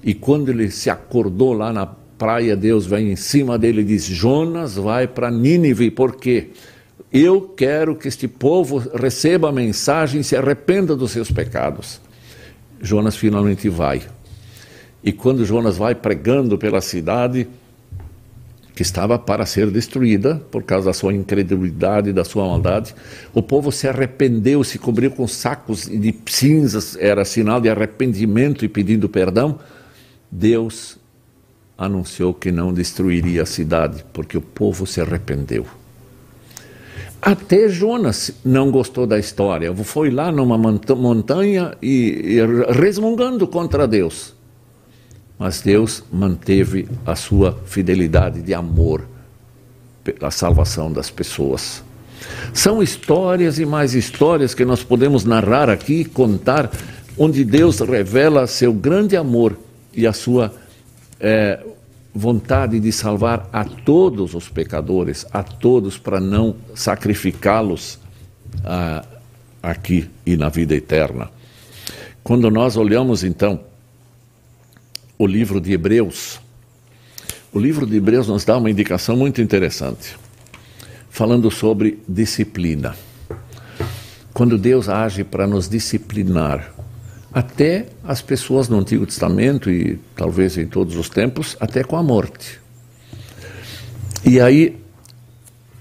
[0.04, 4.06] E quando ele se acordou lá na praia, Deus vem em cima dele e diz:
[4.06, 6.49] Jonas vai para Nínive, por quê?
[7.12, 11.99] Eu quero que este povo receba a mensagem e se arrependa dos seus pecados.
[12.82, 14.01] Jonas finalmente vai.
[15.04, 17.47] E quando Jonas vai pregando pela cidade,
[18.75, 22.95] que estava para ser destruída por causa da sua incredulidade, da sua maldade,
[23.34, 28.69] o povo se arrependeu, se cobriu com sacos de cinzas, era sinal de arrependimento e
[28.69, 29.60] pedindo perdão.
[30.31, 30.97] Deus
[31.77, 35.65] anunciou que não destruiria a cidade, porque o povo se arrependeu.
[37.21, 39.73] Até Jonas não gostou da história.
[39.75, 44.34] Foi lá numa montanha e, e resmungando contra Deus.
[45.41, 49.08] Mas Deus manteve a sua fidelidade de amor
[50.04, 51.84] pela salvação das pessoas.
[52.54, 56.69] São histórias e mais histórias que nós podemos narrar aqui, contar,
[57.17, 59.58] onde Deus revela seu grande amor
[59.91, 60.54] e a sua
[61.19, 61.60] é,
[62.13, 67.97] vontade de salvar a todos os pecadores, a todos, para não sacrificá-los
[68.63, 69.04] ah,
[69.63, 71.32] aqui e na vida eterna.
[72.23, 73.70] Quando nós olhamos então
[75.21, 76.39] o livro de Hebreus,
[77.53, 80.17] o livro de Hebreus nos dá uma indicação muito interessante,
[81.12, 82.95] falando sobre disciplina.
[84.34, 86.73] Quando Deus age para nos disciplinar,
[87.31, 92.01] até as pessoas no Antigo Testamento e talvez em todos os tempos, até com a
[92.01, 92.60] morte.
[94.25, 94.81] E aí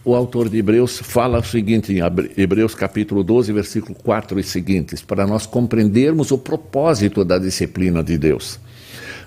[0.05, 2.01] o autor de Hebreus fala o seguinte em
[2.37, 8.19] Hebreus capítulo 12, versículo 4 e seguintes, para nós compreendermos o propósito da disciplina de
[8.19, 8.61] Deus.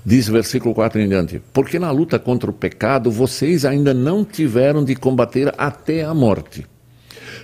[0.05, 4.83] Diz versículo 4 em diante: Porque na luta contra o pecado vocês ainda não tiveram
[4.83, 6.65] de combater até a morte.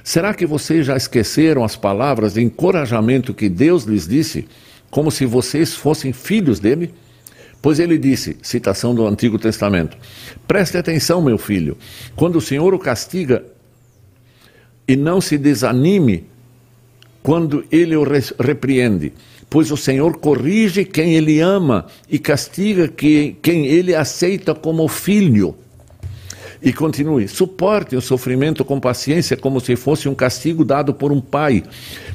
[0.04, 4.48] Será que vocês já esqueceram as palavras de encorajamento que Deus lhes disse
[4.89, 6.93] como se vocês fossem filhos dele?
[7.62, 9.98] Pois ele disse, citação do Antigo Testamento:
[10.48, 11.78] Preste atenção, meu filho,
[12.15, 13.43] quando o Senhor o castiga,
[14.88, 16.26] e não se desanime
[17.22, 18.04] quando ele o
[18.39, 19.13] repreende,
[19.49, 25.55] pois o Senhor corrige quem ele ama e castiga quem ele aceita como filho.
[26.62, 31.21] E continue: suporte o sofrimento com paciência, como se fosse um castigo dado por um
[31.21, 31.63] pai,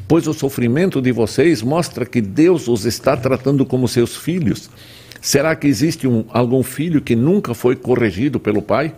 [0.07, 4.71] pois o sofrimento de vocês mostra que Deus os está tratando como seus filhos.
[5.21, 8.95] Será que existe um, algum filho que nunca foi corrigido pelo pai?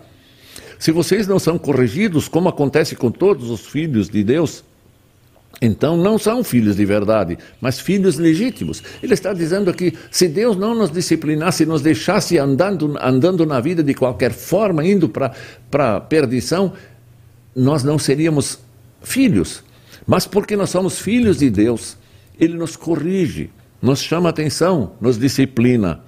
[0.77, 4.63] Se vocês não são corrigidos, como acontece com todos os filhos de Deus,
[5.61, 8.83] então não são filhos de verdade, mas filhos legítimos.
[9.01, 13.83] Ele está dizendo aqui: se Deus não nos disciplinasse, nos deixasse andando, andando na vida
[13.83, 15.33] de qualquer forma, indo para
[15.73, 16.73] a perdição,
[17.55, 18.59] nós não seríamos
[19.01, 19.63] filhos.
[20.05, 21.97] Mas porque nós somos filhos de Deus,
[22.39, 23.49] Ele nos corrige,
[23.81, 26.01] nos chama atenção, nos disciplina.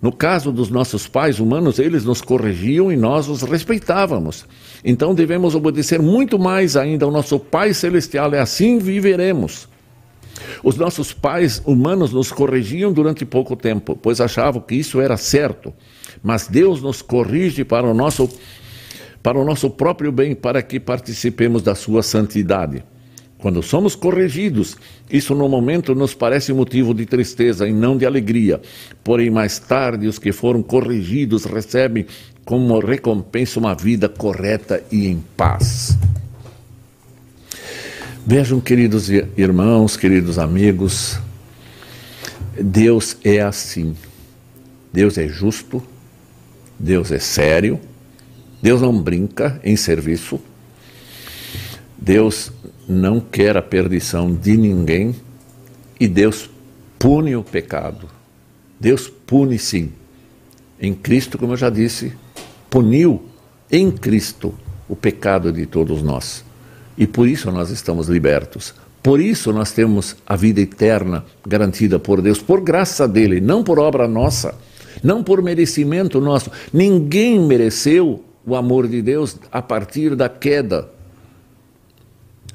[0.00, 4.46] No caso dos nossos pais humanos, eles nos corrigiam e nós os respeitávamos.
[4.84, 9.68] Então devemos obedecer muito mais ainda ao nosso Pai Celestial, e assim viveremos.
[10.62, 15.74] Os nossos pais humanos nos corrigiam durante pouco tempo, pois achavam que isso era certo.
[16.22, 18.28] Mas Deus nos corrige para o nosso,
[19.20, 22.84] para o nosso próprio bem, para que participemos da sua santidade.
[23.38, 24.76] Quando somos corrigidos,
[25.08, 28.60] isso no momento nos parece motivo de tristeza e não de alegria.
[29.04, 32.04] Porém, mais tarde, os que foram corrigidos recebem
[32.44, 35.96] como recompensa uma vida correta e em paz.
[38.26, 41.18] Vejam, queridos irmãos, queridos amigos,
[42.60, 43.94] Deus é assim.
[44.92, 45.82] Deus é justo,
[46.78, 47.78] Deus é sério,
[48.60, 50.40] Deus não brinca em serviço,
[51.96, 52.50] Deus
[52.88, 55.14] não quer a perdição de ninguém
[56.00, 56.48] e Deus
[56.98, 58.08] pune o pecado.
[58.80, 59.92] Deus pune sim.
[60.80, 62.12] Em Cristo, como eu já disse,
[62.70, 63.22] puniu
[63.70, 64.54] em Cristo
[64.88, 66.44] o pecado de todos nós.
[66.96, 68.74] E por isso nós estamos libertos.
[69.02, 73.78] Por isso nós temos a vida eterna garantida por Deus, por graça dele, não por
[73.78, 74.54] obra nossa,
[75.02, 76.50] não por merecimento nosso.
[76.72, 80.88] Ninguém mereceu o amor de Deus a partir da queda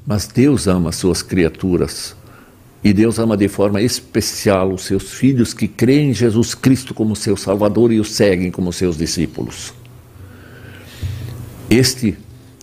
[0.06, 2.14] mas Deus ama suas criaturas.
[2.82, 7.16] E Deus ama de forma especial os seus filhos que creem em Jesus Cristo como
[7.16, 9.72] seu Salvador e o seguem como seus discípulos.
[11.70, 12.14] Este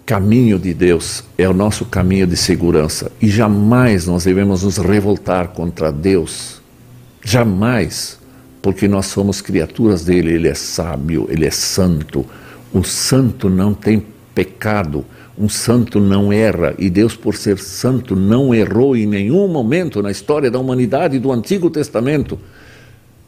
[0.06, 5.48] caminho de Deus é o nosso caminho de segurança e jamais nós devemos nos revoltar
[5.50, 6.62] contra Deus.
[7.24, 8.20] Jamais,
[8.62, 12.26] porque nós somos criaturas dele, ele é sábio, ele é santo.
[12.72, 15.04] O santo não tem pecado,
[15.42, 20.12] um santo não erra e Deus, por ser santo, não errou em nenhum momento na
[20.12, 22.38] história da humanidade do Antigo Testamento.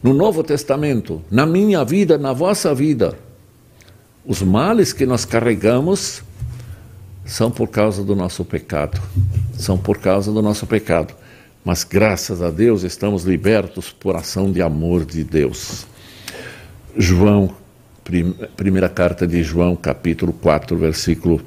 [0.02, 3.18] No Novo Testamento, na minha vida, na vossa vida,
[4.24, 6.22] os males que nós carregamos
[7.26, 9.02] são por causa do nosso pecado.
[9.58, 11.16] São por causa do nosso pecado.
[11.66, 15.88] Mas graças a Deus estamos libertos por ação de amor de Deus.
[16.96, 17.56] João,
[18.04, 21.42] prim, primeira carta de João, capítulo 4, versículo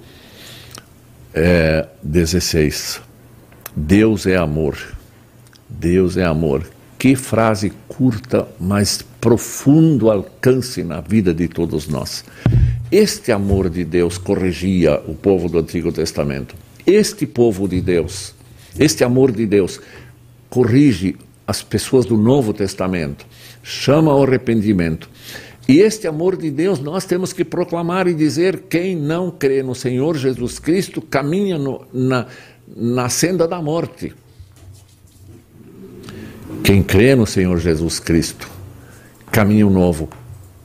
[1.36, 3.02] é, 16.
[3.76, 4.78] Deus é amor.
[5.68, 6.66] Deus é amor.
[6.98, 12.24] Que frase curta, mas profundo alcance na vida de todos nós.
[12.90, 16.54] Este amor de Deus corrigia o povo do Antigo Testamento.
[16.86, 18.34] Este povo de Deus,
[18.78, 19.80] este amor de Deus,
[20.48, 21.16] corrige
[21.46, 23.26] as pessoas do Novo Testamento,
[23.62, 25.10] chama ao arrependimento.
[25.68, 29.74] E este amor de Deus nós temos que proclamar e dizer: quem não crê no
[29.74, 32.26] Senhor Jesus Cristo caminha no, na,
[32.74, 34.14] na senda da morte.
[36.62, 38.48] Quem crê no Senhor Jesus Cristo,
[39.30, 40.08] caminho novo,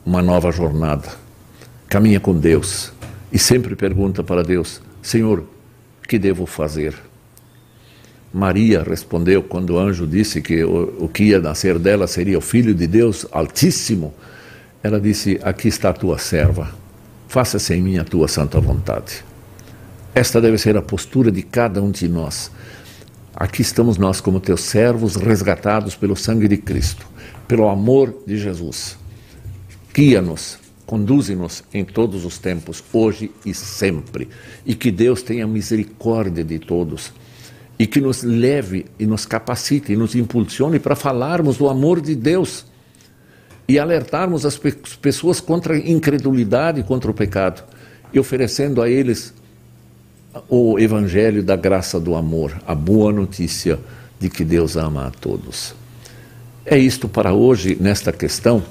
[0.04, 1.22] uma nova jornada
[1.88, 2.90] caminha com Deus
[3.30, 5.44] e sempre pergunta para Deus: Senhor,
[6.08, 6.94] que devo fazer?
[8.32, 12.40] Maria respondeu quando o anjo disse que o, o que ia nascer dela seria o
[12.40, 14.14] filho de Deus Altíssimo.
[14.82, 16.74] Ela disse: Aqui está a tua serva,
[17.28, 19.24] faça-se em mim a tua santa vontade.
[20.14, 22.50] Esta deve ser a postura de cada um de nós.
[23.34, 27.06] Aqui estamos nós, como teus servos, resgatados pelo sangue de Cristo,
[27.48, 28.98] pelo amor de Jesus.
[29.94, 30.58] Guia-nos,
[30.92, 34.28] Conduze-nos em todos os tempos, hoje e sempre.
[34.66, 37.10] E que Deus tenha misericórdia de todos.
[37.78, 42.14] E que nos leve e nos capacite e nos impulsione para falarmos do amor de
[42.14, 42.66] Deus
[43.72, 44.60] e alertarmos as
[45.00, 47.64] pessoas contra a incredulidade, contra o pecado,
[48.12, 49.32] e oferecendo a eles
[50.46, 53.78] o evangelho da graça do amor, a boa notícia
[54.20, 55.74] de que Deus ama a todos.
[56.66, 58.62] É isto para hoje nesta questão.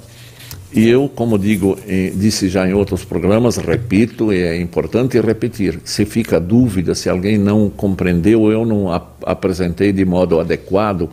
[0.72, 1.80] E eu, como digo,
[2.16, 7.72] disse já em outros programas, repito, é importante repetir: se fica dúvida, se alguém não
[7.72, 11.10] compreendeu, eu não ap apresentei de modo adequado,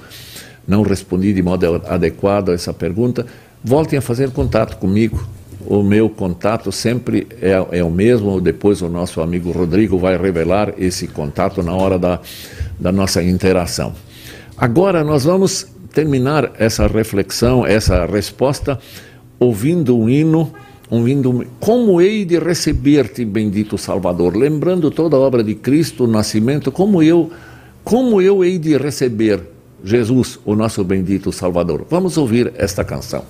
[0.67, 3.27] não respondi de modo adequado a essa pergunta,
[3.63, 5.27] voltem a fazer contato comigo.
[5.67, 10.73] O meu contato sempre é, é o mesmo, depois o nosso amigo Rodrigo vai revelar
[10.79, 12.21] esse contato na hora da,
[12.79, 13.93] da nossa interação.
[14.57, 18.79] Agora nós vamos terminar essa reflexão, essa resposta
[19.39, 20.53] ouvindo um hino,
[20.89, 26.73] ouvindo como hei de receber-te, bendito Salvador, lembrando toda a obra de Cristo, o nascimento,
[26.73, 27.31] como eu,
[27.85, 31.87] como eu hei de receber Jesus, o nosso bendito Salvador.
[31.89, 33.25] Vamos ouvir esta canção.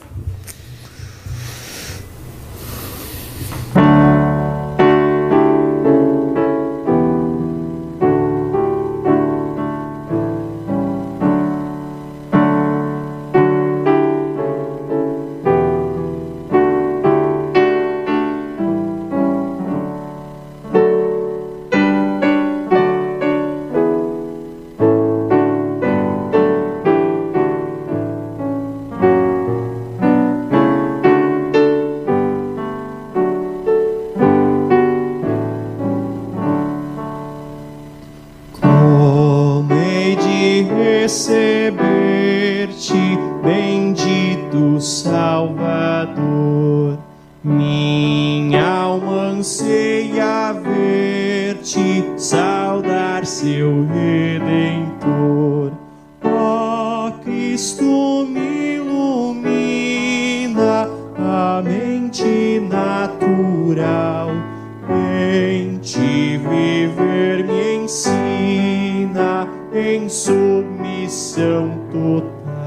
[71.49, 72.58] perdão total.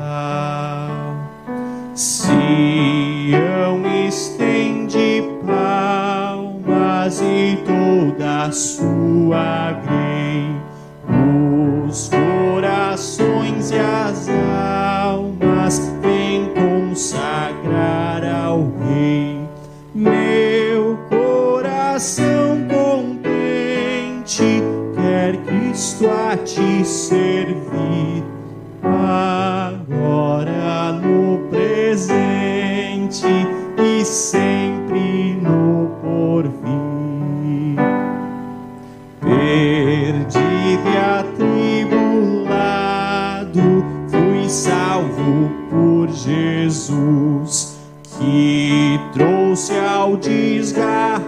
[50.01, 51.21] ao desgarrado,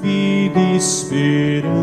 [0.00, 1.81] vida esperança.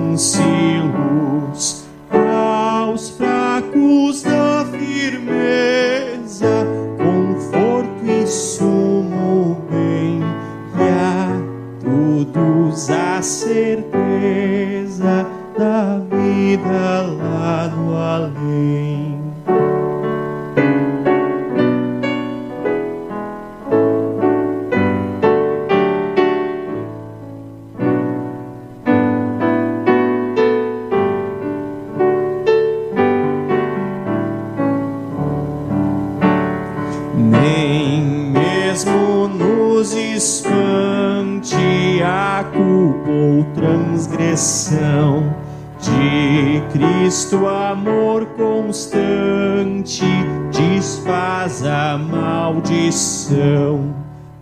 [43.59, 45.35] Transgressão
[45.81, 50.05] de Cristo, amor constante
[50.51, 53.93] desfaz a maldição.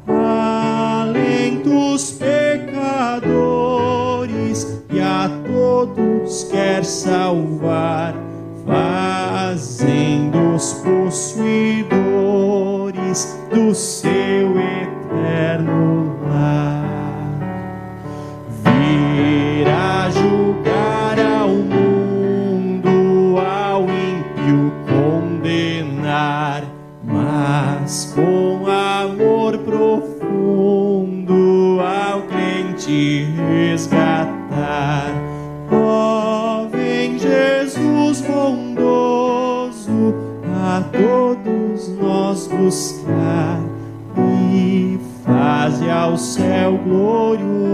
[0.08, 3.48] Além dos pecadores
[4.92, 8.14] e a todos quer salvar,
[8.66, 11.88] fazendo os possuidores
[13.52, 16.77] do seu eterno lar
[19.58, 22.90] virá julgar ao mundo,
[23.40, 26.64] ao ímpio condenar,
[27.04, 30.60] mas com amor profundo
[31.82, 35.12] ao crente resgatar.
[35.72, 40.14] Ó, vem Jesus bondoso
[40.46, 43.60] a todos nós buscar
[44.16, 47.68] e faze ao céu glorioso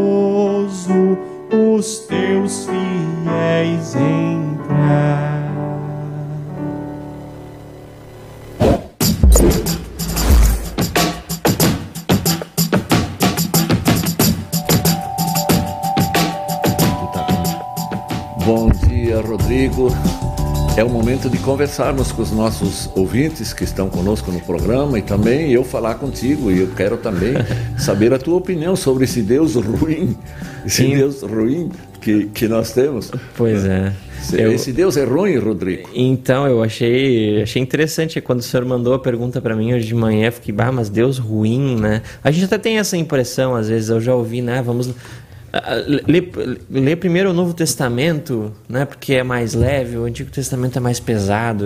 [1.53, 5.53] os teus fiéis entrar.
[18.43, 19.89] Bom dia, Rodrigo.
[20.76, 25.03] É o momento de conversarmos com os nossos ouvintes que estão conosco no programa e
[25.03, 26.51] também eu falar contigo.
[26.51, 27.34] E eu quero também
[27.78, 30.17] saber a tua opinião sobre esse Deus ruim,
[30.65, 30.95] esse Sim.
[30.97, 31.69] Deus ruim
[32.01, 33.11] que, que nós temos.
[33.38, 33.93] Pois é.
[34.19, 35.88] Esse, Eu- esse Deus é ruim, Rodrigo.
[35.93, 39.93] Então, eu achei, achei interessante quando o senhor mandou a pergunta para mim hoje de
[39.93, 42.01] manhã, fiquei, bah, mas Deus ruim, né?
[42.24, 44.61] A gente até tem essa impressão, às vezes, eu já ouvi, né?
[44.65, 44.89] Vamos
[46.07, 46.31] ler,
[46.69, 48.85] ler primeiro o Novo Testamento, né?
[48.85, 51.65] Porque é mais leve, o Antigo Testamento é mais pesado.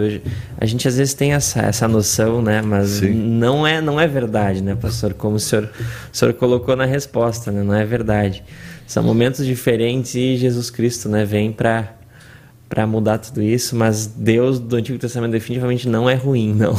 [0.58, 2.62] A gente às vezes tem essa, essa noção, né?
[2.62, 3.14] Mas Sim.
[3.14, 5.14] não é, não é verdade, né, pastor?
[5.14, 5.70] Como o senhor,
[6.12, 7.64] o senhor colocou na resposta, né?
[7.64, 8.44] Não é verdade.
[8.86, 11.94] São momentos diferentes e Jesus Cristo, né, vem para
[12.70, 16.76] para mudar tudo isso, mas Deus do Antigo Testamento definitivamente não é ruim, não.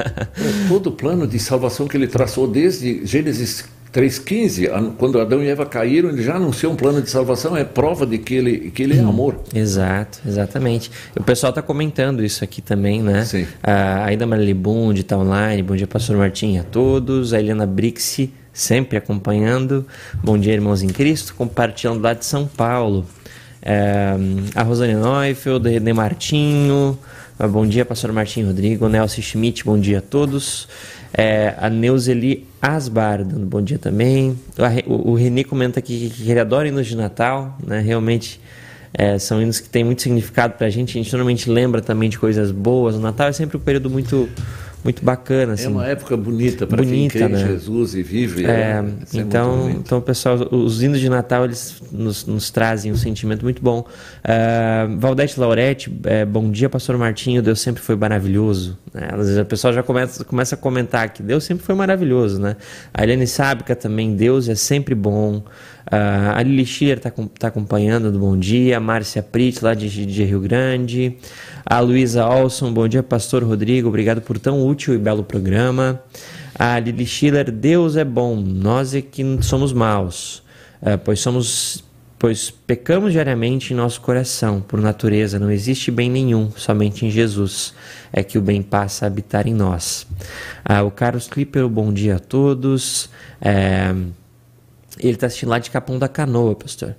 [0.68, 5.48] Todo o plano de salvação que ele traçou desde Gênesis 3,15, an- quando Adão e
[5.48, 8.82] Eva caíram, ele já anunciou um plano de salvação, é prova de que ele, que
[8.82, 9.40] ele é amor.
[9.54, 10.90] Exato, exatamente.
[11.18, 13.24] O pessoal está comentando isso aqui também, né?
[13.24, 13.46] Sim.
[13.62, 15.62] A Aida Marlibundi está online.
[15.62, 17.32] Bom dia, pastor Martim, a todos.
[17.32, 19.86] A Helena Brixi, sempre acompanhando.
[20.22, 23.06] Bom dia, irmãos em Cristo, compartilhando lá de São Paulo.
[23.62, 24.14] É,
[24.54, 26.98] a Rosane Neufeld, René Martinho.
[27.38, 28.88] ah, Bom dia, pastor Martim Rodrigo.
[28.88, 30.68] Nelson Schmidt, bom dia a todos.
[31.12, 34.38] É, a Neuzeli Asbar, dando bom dia também.
[34.86, 37.80] O, o Renê comenta aqui que ele adora hinos de Natal, né?
[37.80, 38.40] Realmente
[38.92, 40.98] é, são hinos que têm muito significado pra gente.
[40.98, 42.94] A gente normalmente lembra também de coisas boas.
[42.94, 44.28] O Natal é sempre um período muito,
[44.82, 45.54] muito bacana.
[45.54, 45.66] Assim.
[45.66, 47.46] É uma época bonita para quem crê em né?
[47.46, 48.46] Jesus e vive.
[48.46, 49.80] É, é muito então, bonito.
[49.84, 53.80] então, pessoal, os hinos de Natal eles nos, nos trazem um sentimento muito bom.
[53.80, 57.42] Uh, Valdete Lauretti, é, bom dia, Pastor Martinho.
[57.42, 58.78] Deus sempre foi maravilhoso.
[58.94, 59.08] Né?
[59.12, 62.56] Às vezes a pessoa já começa, começa a comentar que Deus sempre foi maravilhoso, né?
[62.92, 65.42] A Helene Sábica também, Deus é sempre bom.
[65.90, 68.78] Uh, a Lili Schiller está tá acompanhando do Bom Dia.
[68.78, 71.16] Márcia Prit, lá de, de Rio Grande.
[71.64, 73.88] A Luísa Olson, bom dia, Pastor Rodrigo.
[73.88, 76.02] Obrigado por tão útil e belo programa.
[76.58, 80.42] A Lili Schiller, Deus é bom, nós é que somos maus,
[80.82, 81.84] eh, pois somos,
[82.18, 87.72] pois pecamos diariamente em nosso coração, por natureza, não existe bem nenhum, somente em Jesus
[88.12, 90.04] é que o bem passa a habitar em nós.
[90.64, 93.08] Ah, o Carlos Clipper, bom dia a todos.
[93.40, 93.94] Eh,
[95.00, 96.94] ele está assistindo lá de Capão da Canoa, pastor.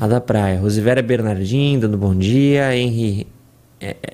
[0.00, 0.60] Lá da praia.
[0.60, 2.76] Rosivera Bernardim, dando bom dia.
[2.76, 3.26] Henry,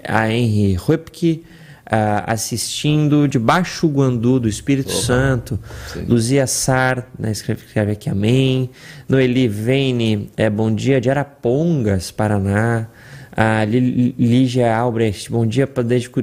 [0.06, 1.44] a Henry Rupke,
[1.86, 5.58] ah, assistindo de Baixo Guandu, do Espírito Santo.
[5.92, 6.04] Sim.
[6.06, 8.70] Luzia Sar, né, escreve, escreve aqui amém.
[9.08, 12.88] Noeli Vene, é, bom dia de Arapongas, Paraná.
[13.36, 15.68] A Lígia Albrecht, bom dia,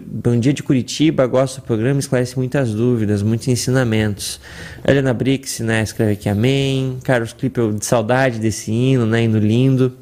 [0.05, 4.39] bom dia de Curitiba, gosto do programa, esclarece muitas dúvidas, muitos ensinamentos.
[4.87, 6.99] Helena Brix, né, escreve aqui amém.
[7.03, 9.93] Carlos Clipper, de saudade desse hino, né, hino lindo.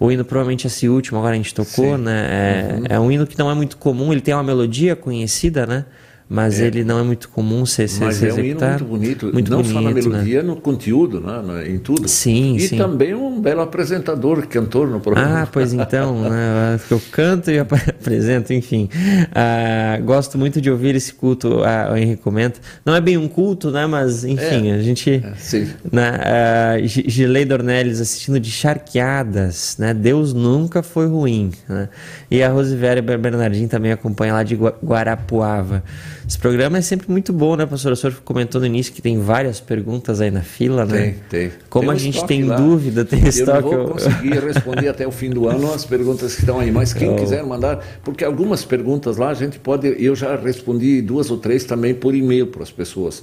[0.00, 2.04] O hino provavelmente esse último, agora a gente tocou, Sim.
[2.04, 2.84] né, é, uhum.
[2.88, 5.84] é um hino que não é muito comum, ele tem uma melodia conhecida, né,
[6.28, 6.66] mas é.
[6.66, 9.50] ele não é muito comum ser, ser, mas ser é um hino muito bonito, muito
[9.50, 9.94] não bonito, só na né?
[9.94, 10.48] melodia, né?
[10.48, 11.68] no conteúdo, né?
[11.68, 12.08] em tudo.
[12.08, 12.78] Sim, e sim.
[12.78, 15.42] também um belo apresentador, cantor no programa.
[15.42, 16.80] Ah, pois então, né?
[16.90, 18.88] eu canto e apresento, enfim.
[19.34, 22.58] Ah, gosto muito de ouvir esse culto, ah, o Henrique comenta.
[22.86, 23.86] Não é bem um culto, né?
[23.86, 24.74] Mas, enfim, é.
[24.74, 25.22] a gente...
[25.22, 25.68] É, sim.
[25.92, 26.18] Né?
[26.20, 29.92] Ah, Gilei Dornelles assistindo de charqueadas, né?
[29.92, 31.50] Deus nunca foi ruim.
[31.68, 31.88] Né?
[32.30, 35.82] E a Rosivéria Bernardinho também acompanha lá de Guarapuava.
[36.26, 37.92] Esse programa é sempre muito bom, né, professor?
[37.92, 41.16] O senhor comentou no início que tem várias perguntas aí na fila, né?
[41.28, 41.52] Tem, tem.
[41.68, 42.56] Como tem a gente tem lá.
[42.56, 43.66] dúvida, tem eu estoque.
[43.66, 46.70] Eu não vou conseguir responder até o fim do ano as perguntas que estão aí,
[46.70, 51.30] mas quem quiser mandar, porque algumas perguntas lá a gente pode, eu já respondi duas
[51.30, 53.22] ou três também por e-mail para as pessoas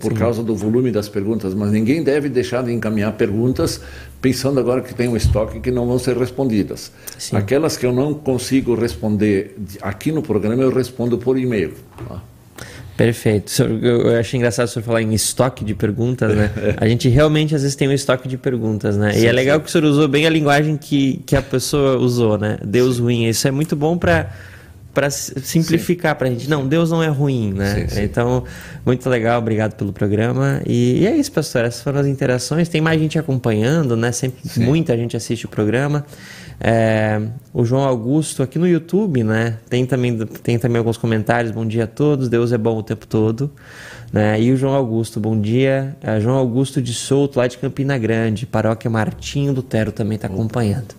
[0.00, 0.18] por Sim.
[0.18, 3.80] causa do volume das perguntas, mas ninguém deve deixar de encaminhar perguntas
[4.20, 6.92] pensando agora que tem um estoque que não vão ser respondidas.
[7.18, 7.36] Sim.
[7.36, 11.74] Aquelas que eu não consigo responder aqui no programa, eu respondo por e-mail.
[12.08, 12.22] Tá?
[12.98, 13.62] Perfeito.
[13.62, 16.50] Eu achei engraçado o senhor falar em estoque de perguntas, né?
[16.78, 19.12] A gente realmente às vezes tem um estoque de perguntas, né?
[19.12, 19.62] Sim, e é legal sim.
[19.62, 22.58] que o senhor usou bem a linguagem que, que a pessoa usou, né?
[22.64, 23.02] Deus sim.
[23.02, 23.28] ruim.
[23.28, 24.30] Isso é muito bom para
[24.92, 26.50] para simplificar para a gente.
[26.50, 27.86] Não, Deus não é ruim, né?
[27.98, 28.42] Então,
[28.84, 30.60] muito legal, obrigado pelo programa.
[30.66, 31.64] E, e, é isso, pastor.
[31.64, 32.68] Essas foram as interações.
[32.68, 34.10] Tem mais gente acompanhando, né?
[34.10, 36.04] Sempre muita gente assiste o programa.
[36.60, 37.20] É,
[37.52, 39.58] o João Augusto aqui no YouTube, né?
[39.68, 41.52] Tem também, tem também alguns comentários.
[41.52, 43.50] Bom dia a todos, Deus é bom o tempo todo.
[44.12, 44.40] Né?
[44.40, 45.96] E o João Augusto, bom dia.
[46.00, 50.97] É, João Augusto de Souto, lá de Campina Grande, paróquia Martinho Lutero também está acompanhando.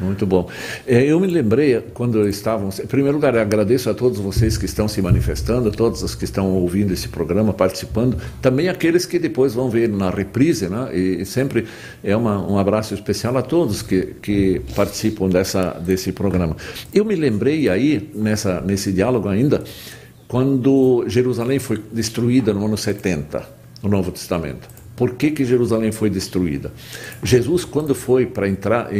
[0.00, 0.48] Muito bom.
[0.86, 2.70] É, eu me lembrei quando estavam.
[2.70, 6.50] Em primeiro lugar, agradeço a todos vocês que estão se manifestando, todos os que estão
[6.52, 10.96] ouvindo esse programa, participando, também aqueles que depois vão ver na reprise, né?
[10.96, 11.66] E sempre
[12.02, 16.56] é uma, um abraço especial a todos que, que participam dessa, desse programa.
[16.94, 19.62] Eu me lembrei aí, nessa, nesse diálogo ainda,
[20.26, 23.42] quando Jerusalém foi destruída no ano 70,
[23.82, 24.79] no Novo Testamento.
[25.00, 26.70] Por que, que Jerusalém foi destruída?
[27.22, 28.90] Jesus, quando foi para entrar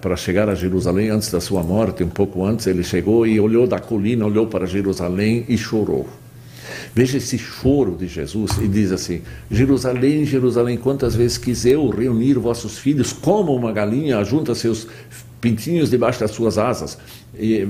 [0.00, 3.66] para chegar a Jerusalém antes da sua morte, um pouco antes, ele chegou e olhou
[3.66, 6.08] da colina, olhou para Jerusalém e chorou.
[6.94, 12.34] Veja esse choro de Jesus e diz assim: Jerusalém, Jerusalém, quantas vezes quis eu reunir
[12.34, 14.86] vossos filhos como uma galinha junta seus
[15.40, 16.96] pintinhos debaixo das suas asas.
[17.36, 17.66] E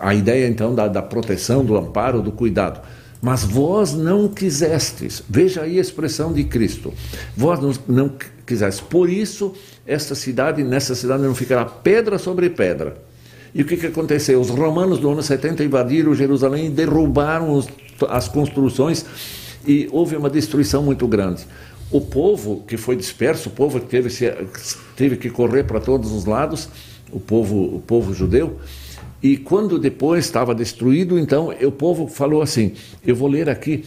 [0.00, 2.80] a ideia então da, da proteção, do amparo, do cuidado.
[3.20, 5.22] Mas vós não quisestes.
[5.28, 6.92] Veja aí a expressão de Cristo.
[7.36, 8.12] Vós não, não
[8.46, 8.80] quisestes.
[8.80, 9.54] Por isso,
[9.86, 12.96] esta cidade, nessa cidade não ficará pedra sobre pedra.
[13.54, 14.40] E o que, que aconteceu?
[14.40, 17.66] Os romanos do ano 70 invadiram Jerusalém e derrubaram os,
[18.08, 19.04] as construções
[19.66, 21.46] e houve uma destruição muito grande.
[21.90, 24.10] O povo que foi disperso, o povo que teve,
[24.94, 26.68] teve que correr para todos os lados,
[27.10, 28.58] o povo, o povo judeu,
[29.26, 32.74] e quando depois estava destruído, então o povo falou assim:
[33.04, 33.84] eu vou ler aqui,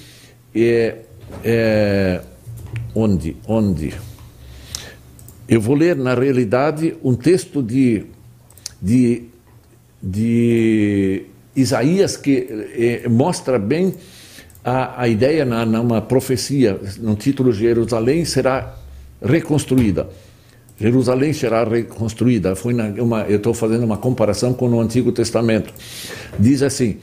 [0.53, 0.97] é,
[1.45, 2.21] é,
[2.93, 3.93] onde, onde?
[5.47, 8.03] Eu vou ler na realidade um texto de,
[8.81, 9.23] de,
[10.03, 11.23] de
[11.55, 13.95] Isaías que é, mostra bem
[14.61, 18.75] a, a ideia na, numa profecia, no título Jerusalém será
[19.23, 20.09] reconstruída.
[20.79, 22.55] Jerusalém será reconstruída.
[22.55, 25.73] Foi uma, eu estou fazendo uma comparação com o Antigo Testamento.
[26.39, 26.97] Diz assim: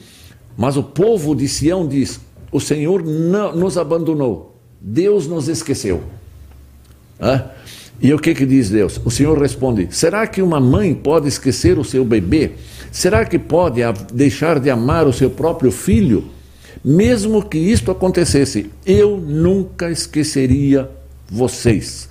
[0.57, 2.19] Mas o povo de Sião diz:
[2.51, 6.03] O Senhor não, nos abandonou, Deus nos esqueceu.
[7.99, 8.99] E o que, que diz Deus?
[9.05, 12.51] O Senhor responde: Será que uma mãe pode esquecer o seu bebê?
[12.91, 16.25] Será que pode deixar de amar o seu próprio filho?
[16.83, 20.89] Mesmo que isto acontecesse, eu nunca esqueceria
[21.29, 22.07] vocês.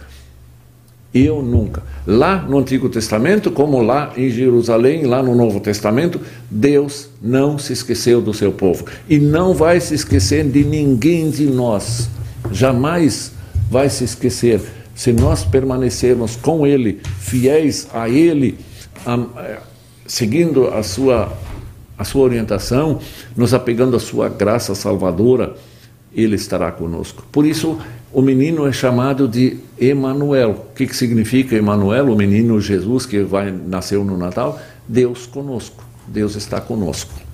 [1.18, 1.82] Eu nunca.
[2.06, 7.72] Lá no Antigo Testamento, como lá em Jerusalém, lá no Novo Testamento, Deus não se
[7.72, 8.84] esqueceu do seu povo.
[9.08, 12.10] E não vai se esquecer de ninguém de nós.
[12.52, 13.32] Jamais
[13.70, 14.60] vai se esquecer.
[14.94, 18.58] Se nós permanecermos com Ele, fiéis a Ele,
[19.06, 19.18] a,
[20.06, 21.32] seguindo a sua,
[21.96, 23.00] a sua orientação,
[23.34, 25.54] nos apegando à sua graça salvadora,
[26.14, 27.24] Ele estará conosco.
[27.32, 27.78] Por isso,
[28.16, 30.68] o menino é chamado de Emanuel.
[30.70, 32.10] O que, que significa Emanuel?
[32.10, 34.58] O menino Jesus que vai nasceu no Natal?
[34.88, 35.84] Deus conosco.
[36.08, 37.25] Deus está conosco.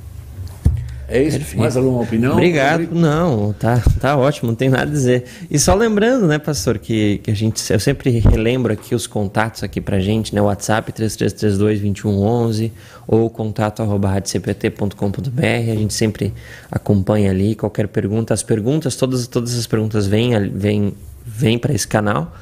[1.13, 1.37] É isso?
[1.37, 1.61] Perfeito.
[1.61, 2.33] Mais alguma opinião?
[2.33, 2.89] Obrigado.
[2.91, 5.25] Não, tá, tá ótimo, não tem nada a dizer.
[5.51, 9.63] E só lembrando, né, pastor, que, que a gente, eu sempre relembro aqui os contatos
[9.63, 12.71] aqui pra gente, né, WhatsApp 3332-2111
[13.07, 14.15] ou contato arroba a
[15.75, 16.33] gente sempre
[16.71, 18.33] acompanha ali qualquer pergunta.
[18.33, 20.95] As perguntas, todas, todas as perguntas vêm, vêm,
[21.27, 22.33] vêm para esse canal.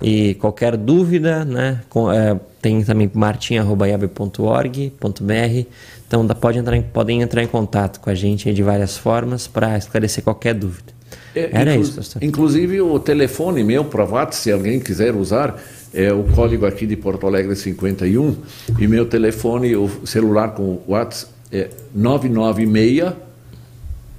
[0.00, 5.66] E qualquer dúvida, né, com, é, tem também martim.org.br.
[6.06, 9.76] Então pode entrar em, podem entrar em contato com a gente de várias formas para
[9.76, 10.92] esclarecer qualquer dúvida.
[11.34, 12.22] É, Era inclu isso, pastor.
[12.22, 15.60] Inclusive o telefone meu para WhatsApp, se alguém quiser usar,
[15.92, 18.36] é o código aqui de Porto Alegre 51
[18.78, 23.14] e meu telefone, o celular com o WhatsApp é 996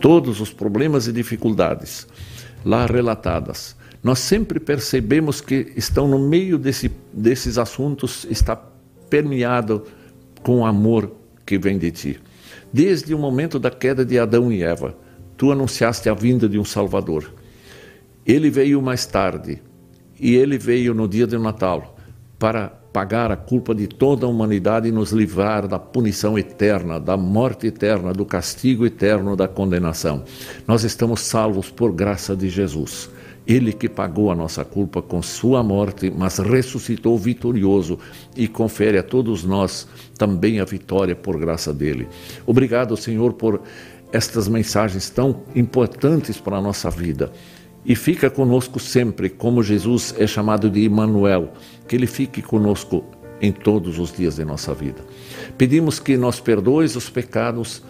[0.00, 2.06] todos os problemas e dificuldades
[2.64, 8.56] lá relatadas, nós sempre percebemos que estão no meio desse, desses assuntos, está
[9.10, 9.84] permeado
[10.42, 11.12] com o amor
[11.44, 12.20] que vem de ti.
[12.72, 14.96] Desde o momento da queda de Adão e Eva,
[15.36, 17.32] tu anunciaste a vinda de um Salvador.
[18.24, 19.62] Ele veio mais tarde,
[20.18, 21.96] e ele veio no dia de Natal
[22.38, 27.14] para pagar a culpa de toda a humanidade e nos livrar da punição eterna, da
[27.14, 30.24] morte eterna, do castigo eterno, da condenação.
[30.66, 33.10] Nós estamos salvos por graça de Jesus.
[33.46, 37.98] Ele que pagou a nossa culpa com sua morte, mas ressuscitou vitorioso
[38.34, 39.86] e confere a todos nós
[40.16, 42.08] também a vitória por graça dele.
[42.46, 43.60] Obrigado, Senhor, por
[44.10, 47.30] estas mensagens tão importantes para a nossa vida.
[47.86, 51.52] E fica conosco sempre, como Jesus é chamado de Emmanuel,
[51.86, 53.04] que ele fique conosco
[53.40, 55.04] em todos os dias de nossa vida.
[55.56, 57.82] Pedimos que nos perdoes os pecados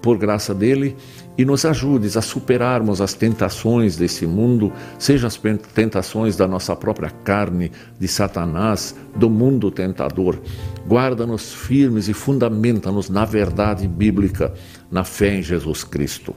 [0.00, 0.96] por graça dele
[1.38, 5.40] e nos ajudes a superarmos as tentações desse mundo, seja as
[5.74, 10.38] tentações da nossa própria carne, de Satanás, do mundo tentador.
[10.86, 14.52] Guarda-nos firmes e fundamenta-nos na verdade bíblica,
[14.90, 16.34] na fé em Jesus Cristo.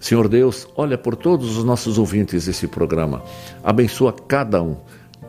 [0.00, 3.22] Senhor Deus, olha por todos os nossos ouvintes desse programa.
[3.62, 4.76] Abençoa cada um.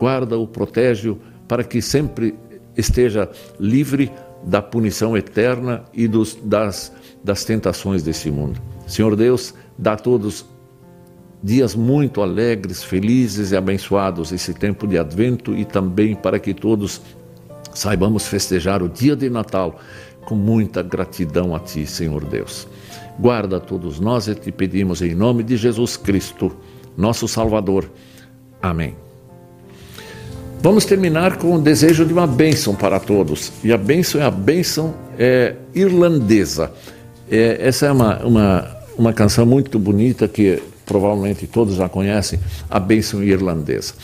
[0.00, 2.34] Guarda-o, protege-o, para que sempre
[2.74, 4.10] esteja livre
[4.42, 6.90] da punição eterna e dos, das,
[7.22, 8.60] das tentações desse mundo.
[8.86, 10.46] Senhor Deus, dá a todos
[11.42, 17.02] dias muito alegres, felizes e abençoados esse tempo de advento e também para que todos
[17.74, 19.78] saibamos festejar o dia de Natal
[20.24, 22.68] com muita gratidão a Ti, Senhor Deus.
[23.18, 26.54] Guarda todos nós e te pedimos em nome de Jesus Cristo,
[26.96, 27.90] nosso Salvador.
[28.60, 28.94] Amém.
[30.60, 33.52] Vamos terminar com o desejo de uma bênção para todos.
[33.64, 36.72] E a bênção é a bênção é, irlandesa.
[37.30, 42.38] É, essa é uma, uma uma canção muito bonita que provavelmente todos já conhecem,
[42.68, 43.94] a bênção irlandesa.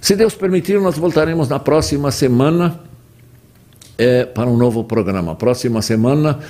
[0.00, 2.80] Se Deus permitir, nós voltaremos na próxima semana
[3.96, 5.34] é, para um novo programa.
[5.34, 6.40] Próxima semana,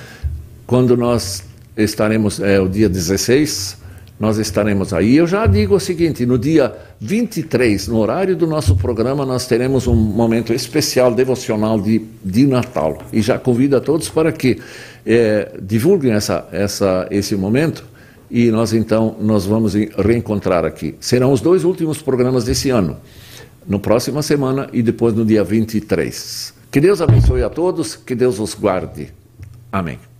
[0.67, 1.43] quando nós
[1.77, 3.77] estaremos, é o dia 16,
[4.19, 5.17] nós estaremos aí.
[5.17, 9.87] Eu já digo o seguinte: no dia 23, no horário do nosso programa, nós teremos
[9.87, 12.97] um momento especial devocional de, de Natal.
[13.11, 14.59] E já convido a todos para que
[15.05, 17.85] é, divulguem essa, essa, esse momento
[18.29, 20.95] e nós então nós vamos reencontrar aqui.
[20.99, 22.97] Serão os dois últimos programas desse ano,
[23.67, 26.53] no próxima semana e depois no dia 23.
[26.71, 29.13] Que Deus abençoe a todos, que Deus os guarde.
[29.71, 30.14] Amém.